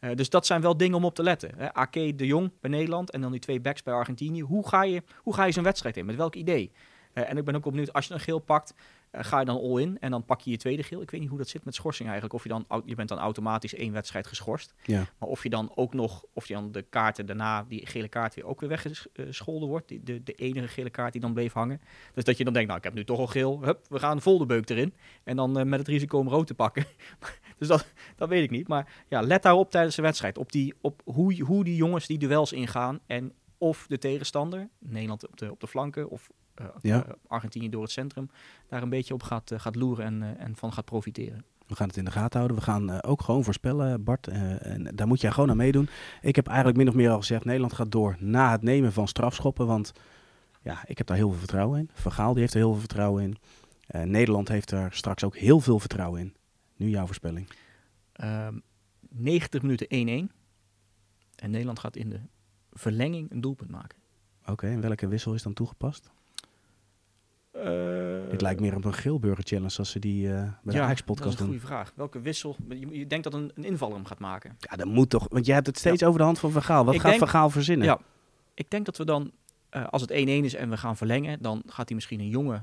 Eh, 0.00 0.10
dus 0.14 0.30
dat 0.30 0.46
zijn 0.46 0.60
wel 0.60 0.76
dingen 0.76 0.96
om 0.96 1.04
op 1.04 1.14
te 1.14 1.22
letten. 1.22 1.50
Hè. 1.56 2.14
De 2.14 2.26
Jong 2.26 2.52
bij 2.60 2.70
Nederland 2.70 3.10
en 3.10 3.20
dan 3.20 3.30
die 3.30 3.40
twee 3.40 3.60
backs 3.60 3.82
bij 3.82 3.94
Argentinië. 3.94 4.40
Hoe 4.40 4.68
ga 4.68 4.82
je, 4.82 5.02
hoe 5.22 5.34
ga 5.34 5.44
je 5.44 5.52
zo'n 5.52 5.62
wedstrijd 5.62 5.96
in? 5.96 6.06
Met 6.06 6.16
welk 6.16 6.34
idee? 6.34 6.72
Eh, 7.12 7.30
en 7.30 7.36
ik 7.36 7.44
ben 7.44 7.56
ook 7.56 7.64
benieuwd, 7.64 7.92
als 7.92 8.06
je 8.06 8.14
een 8.14 8.20
geel 8.20 8.38
pakt, 8.38 8.74
ga 9.12 9.38
je 9.38 9.44
dan 9.44 9.60
all 9.60 9.80
in 9.80 9.98
en 10.00 10.10
dan 10.10 10.24
pak 10.24 10.40
je 10.40 10.50
je 10.50 10.56
tweede 10.56 10.82
geel. 10.82 11.02
Ik 11.02 11.10
weet 11.10 11.20
niet 11.20 11.28
hoe 11.28 11.38
dat 11.38 11.48
zit 11.48 11.64
met 11.64 11.74
schorsing 11.74 12.08
eigenlijk. 12.08 12.38
Of 12.38 12.42
je 12.42 12.48
dan, 12.48 12.82
je 12.84 12.94
bent 12.94 13.08
dan 13.08 13.18
automatisch 13.18 13.74
één 13.74 13.92
wedstrijd 13.92 14.26
geschorst. 14.26 14.74
Ja. 14.82 15.06
Maar 15.18 15.28
of 15.28 15.42
je 15.42 15.48
dan 15.48 15.72
ook 15.74 15.94
nog, 15.94 16.24
of 16.32 16.46
je 16.46 16.54
dan 16.54 16.72
de 16.72 16.82
kaarten 16.82 17.26
daarna, 17.26 17.64
die 17.68 17.86
gele 17.86 18.08
kaart 18.08 18.34
weer 18.34 18.44
ook 18.44 18.60
weer 18.60 18.68
weggescholden 18.68 19.68
wordt. 19.68 19.88
Die, 19.88 20.02
de, 20.02 20.22
de 20.22 20.32
enige 20.32 20.68
gele 20.68 20.90
kaart 20.90 21.12
die 21.12 21.20
dan 21.20 21.32
bleef 21.32 21.52
hangen. 21.52 21.80
Dus 22.14 22.24
dat 22.24 22.38
je 22.38 22.44
dan 22.44 22.52
denkt, 22.52 22.68
nou 22.68 22.78
ik 22.78 22.84
heb 22.84 22.94
nu 22.94 23.04
toch 23.04 23.18
al 23.18 23.26
geel. 23.26 23.62
Hup, 23.62 23.86
we 23.88 23.98
gaan 23.98 24.20
vol 24.20 24.38
de 24.38 24.46
beuk 24.46 24.68
erin. 24.68 24.94
En 25.24 25.36
dan 25.36 25.58
eh, 25.58 25.64
met 25.64 25.78
het 25.78 25.88
risico 25.88 26.18
om 26.18 26.28
rood 26.28 26.46
te 26.46 26.54
pakken. 26.54 26.84
dus 27.58 27.68
dat, 27.68 27.86
dat 28.16 28.28
weet 28.28 28.42
ik 28.42 28.50
niet. 28.50 28.68
Maar 28.68 29.04
ja, 29.08 29.20
let 29.20 29.42
daarop 29.42 29.70
tijdens 29.70 29.96
de 29.96 30.02
wedstrijd. 30.02 30.38
Op, 30.38 30.52
die, 30.52 30.74
op 30.80 31.02
hoe, 31.04 31.42
hoe 31.42 31.64
die 31.64 31.76
jongens 31.76 32.06
die 32.06 32.18
duels 32.18 32.52
ingaan. 32.52 33.00
En 33.06 33.32
of 33.58 33.86
de 33.88 33.98
tegenstander, 33.98 34.68
Nederland 34.78 35.28
op 35.28 35.36
de, 35.36 35.50
op 35.50 35.60
de 35.60 35.66
flanken 35.66 36.08
of 36.08 36.30
eh, 36.30 36.47
Ja. 36.82 37.04
eh, 37.06 37.12
Argentinië 37.26 37.68
door 37.68 37.82
het 37.82 37.90
centrum, 37.90 38.30
daar 38.68 38.82
een 38.82 38.88
beetje 38.88 39.14
op 39.14 39.22
gaat, 39.22 39.50
eh, 39.50 39.60
gaat 39.60 39.76
loeren 39.76 40.04
en, 40.04 40.22
eh, 40.22 40.44
en 40.44 40.56
van 40.56 40.72
gaat 40.72 40.84
profiteren. 40.84 41.44
We 41.66 41.76
gaan 41.76 41.88
het 41.88 41.96
in 41.96 42.04
de 42.04 42.10
gaten 42.10 42.36
houden. 42.38 42.56
We 42.58 42.62
gaan 42.64 42.90
eh, 42.90 43.10
ook 43.10 43.22
gewoon 43.22 43.44
voorspellen, 43.44 44.04
Bart. 44.04 44.26
Eh, 44.28 44.66
en 44.66 44.96
daar 44.96 45.06
moet 45.06 45.20
jij 45.20 45.30
gewoon 45.30 45.50
aan 45.50 45.56
meedoen. 45.56 45.88
Ik 46.20 46.36
heb 46.36 46.46
eigenlijk 46.46 46.76
min 46.76 46.88
of 46.88 46.94
meer 46.94 47.10
al 47.10 47.18
gezegd, 47.18 47.44
Nederland 47.44 47.72
gaat 47.72 47.90
door 47.92 48.16
na 48.18 48.50
het 48.50 48.62
nemen 48.62 48.92
van 48.92 49.08
strafschoppen. 49.08 49.66
Want 49.66 49.92
ja, 50.62 50.82
ik 50.86 50.98
heb 50.98 51.06
daar 51.06 51.16
heel 51.16 51.28
veel 51.30 51.38
vertrouwen 51.38 51.78
in. 51.78 51.90
Van 51.92 52.12
Gaal 52.12 52.32
die 52.32 52.40
heeft 52.40 52.54
er 52.54 52.60
heel 52.60 52.70
veel 52.70 52.78
vertrouwen 52.80 53.22
in. 53.22 53.36
Eh, 53.86 54.02
Nederland 54.02 54.48
heeft 54.48 54.70
er 54.70 54.92
straks 54.92 55.24
ook 55.24 55.36
heel 55.36 55.60
veel 55.60 55.78
vertrouwen 55.78 56.20
in. 56.20 56.34
Nu 56.76 56.88
jouw 56.88 57.06
voorspelling. 57.06 57.50
Ehm 58.12 58.58
90 59.10 59.62
minuten 59.62 59.86
1-1. 59.88 60.32
En 61.36 61.50
Nederland 61.50 61.78
gaat 61.78 61.96
in 61.96 62.10
de 62.10 62.20
verlenging 62.72 63.30
een 63.30 63.40
doelpunt 63.40 63.70
maken. 63.70 63.98
Oké, 64.46 64.66
en 64.66 64.80
welke 64.80 65.08
wissel 65.08 65.34
is 65.34 65.42
dan 65.42 65.52
toegepast? 65.52 66.10
Uh, 67.64 68.30
Dit 68.30 68.40
lijkt 68.40 68.60
meer 68.60 68.76
op 68.76 68.84
een 68.84 68.92
Geelburger 68.94 69.44
challenge 69.44 69.78
als 69.78 69.90
ze 69.90 69.98
die 69.98 70.26
eh, 70.28 70.42
bij 70.42 70.52
de 70.62 70.72
ja, 70.72 70.84
Ajax-podcast 70.84 71.24
dat 71.24 71.32
is 71.34 71.40
een 71.40 71.46
doen. 71.46 71.54
goede 71.60 71.74
vraag. 71.74 71.92
Welke 71.94 72.20
wissel? 72.20 72.56
Je, 72.68 72.98
je 72.98 73.06
denkt 73.06 73.24
dat 73.24 73.34
een, 73.34 73.50
een 73.54 73.64
invaller 73.64 73.94
hem 73.94 74.04
gaat 74.04 74.18
maken. 74.18 74.56
Ja, 74.58 74.76
dat 74.76 74.86
moet 74.86 75.10
toch. 75.10 75.26
Want 75.28 75.46
jij 75.46 75.54
hebt 75.54 75.66
het 75.66 75.78
steeds 75.78 76.02
over 76.04 76.18
de 76.18 76.24
hand 76.24 76.38
van 76.38 76.50
Van 76.50 76.62
Gaal. 76.62 76.84
Wat 76.84 76.94
Ik 76.94 77.00
gaat 77.00 77.08
denk- 77.10 77.22
Van 77.22 77.30
Gaal 77.32 77.50
verzinnen? 77.50 77.86
Ja. 77.86 78.00
Ik 78.54 78.70
denk 78.70 78.84
dat 78.86 78.96
we 78.96 79.04
dan, 79.04 79.32
eh, 79.70 79.86
als 79.88 80.02
het 80.02 80.10
1-1 80.10 80.14
is 80.44 80.54
en 80.54 80.70
we 80.70 80.76
gaan 80.76 80.96
verlengen, 80.96 81.42
dan 81.42 81.62
gaat 81.66 81.86
hij 81.86 81.94
misschien 81.94 82.20
een 82.20 82.28
jonge, 82.28 82.62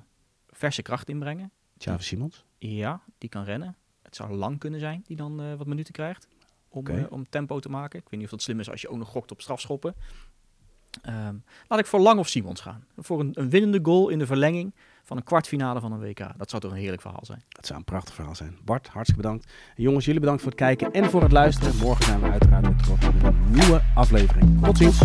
verse 0.50 0.82
kracht 0.82 1.10
inbrengen. 1.10 1.52
Xavi 1.78 2.04
Simons. 2.04 2.46
Ja, 2.58 3.02
die 3.18 3.30
kan 3.30 3.44
rennen. 3.44 3.76
Het 4.02 4.16
zou 4.16 4.32
lang 4.34 4.60
kunnen 4.60 4.80
zijn, 4.80 5.04
die 5.08 5.16
dan 5.16 5.42
eh, 5.42 5.54
wat 5.54 5.68
minuten 5.68 5.94
krijgt. 5.94 6.28
Om, 6.70 6.88
eh, 6.88 7.04
om 7.10 7.30
tempo 7.30 7.60
te 7.60 7.70
maken. 7.70 8.00
Ik 8.00 8.06
weet 8.10 8.14
niet 8.20 8.24
of 8.24 8.30
dat 8.30 8.42
slim 8.42 8.60
is 8.60 8.70
als 8.70 8.82
je 8.82 8.88
ook 8.90 8.98
nog 8.98 9.10
gokt 9.10 9.32
op 9.32 9.42
strafschoppen. 9.42 9.96
Ehm, 11.02 11.36
laat 11.68 11.80
ik 11.80 11.86
voor 11.86 12.00
Lang 12.00 12.20
of 12.20 12.28
Simons 12.28 12.62
gaan. 12.62 12.84
Voor 12.98 13.20
een, 13.20 13.32
een 13.34 13.50
winnende 13.50 13.80
goal 13.84 14.10
in 14.10 14.20
de 14.20 14.26
verlenging 14.26 14.74
van 15.04 15.18
een 15.18 15.24
kwartfinale 15.24 15.80
van 15.80 15.92
een 15.92 16.00
WK. 16.00 16.38
Dat 16.38 16.50
zou 16.50 16.62
toch 16.62 16.72
een 16.72 16.78
heerlijk 16.78 17.02
verhaal 17.02 17.26
zijn. 17.26 17.44
Dat 17.50 17.66
zou 17.66 17.80
een 17.80 17.86
prachtig 17.86 18.14
verhaal 18.14 18.36
zijn. 18.36 18.58
Bart, 18.64 18.88
hartstikke 18.88 19.22
bedankt. 19.22 19.46
En 19.76 19.84
jongens, 19.84 20.06
jullie 20.06 20.20
bedankt 20.20 20.42
voor 20.42 20.52
het 20.52 20.60
kijken 20.60 20.92
en 20.92 21.10
voor 21.10 21.22
het 21.22 21.32
luisteren. 21.32 21.76
Morgen 21.78 22.06
zijn 22.06 22.20
we 22.20 22.30
uiteraard 22.30 22.66
weer 22.66 22.76
terug 22.76 23.14
met 23.14 23.24
een 23.24 23.52
nieuwe 23.52 23.82
aflevering. 23.96 24.64
Tot 24.64 24.78
ziens. 24.78 25.02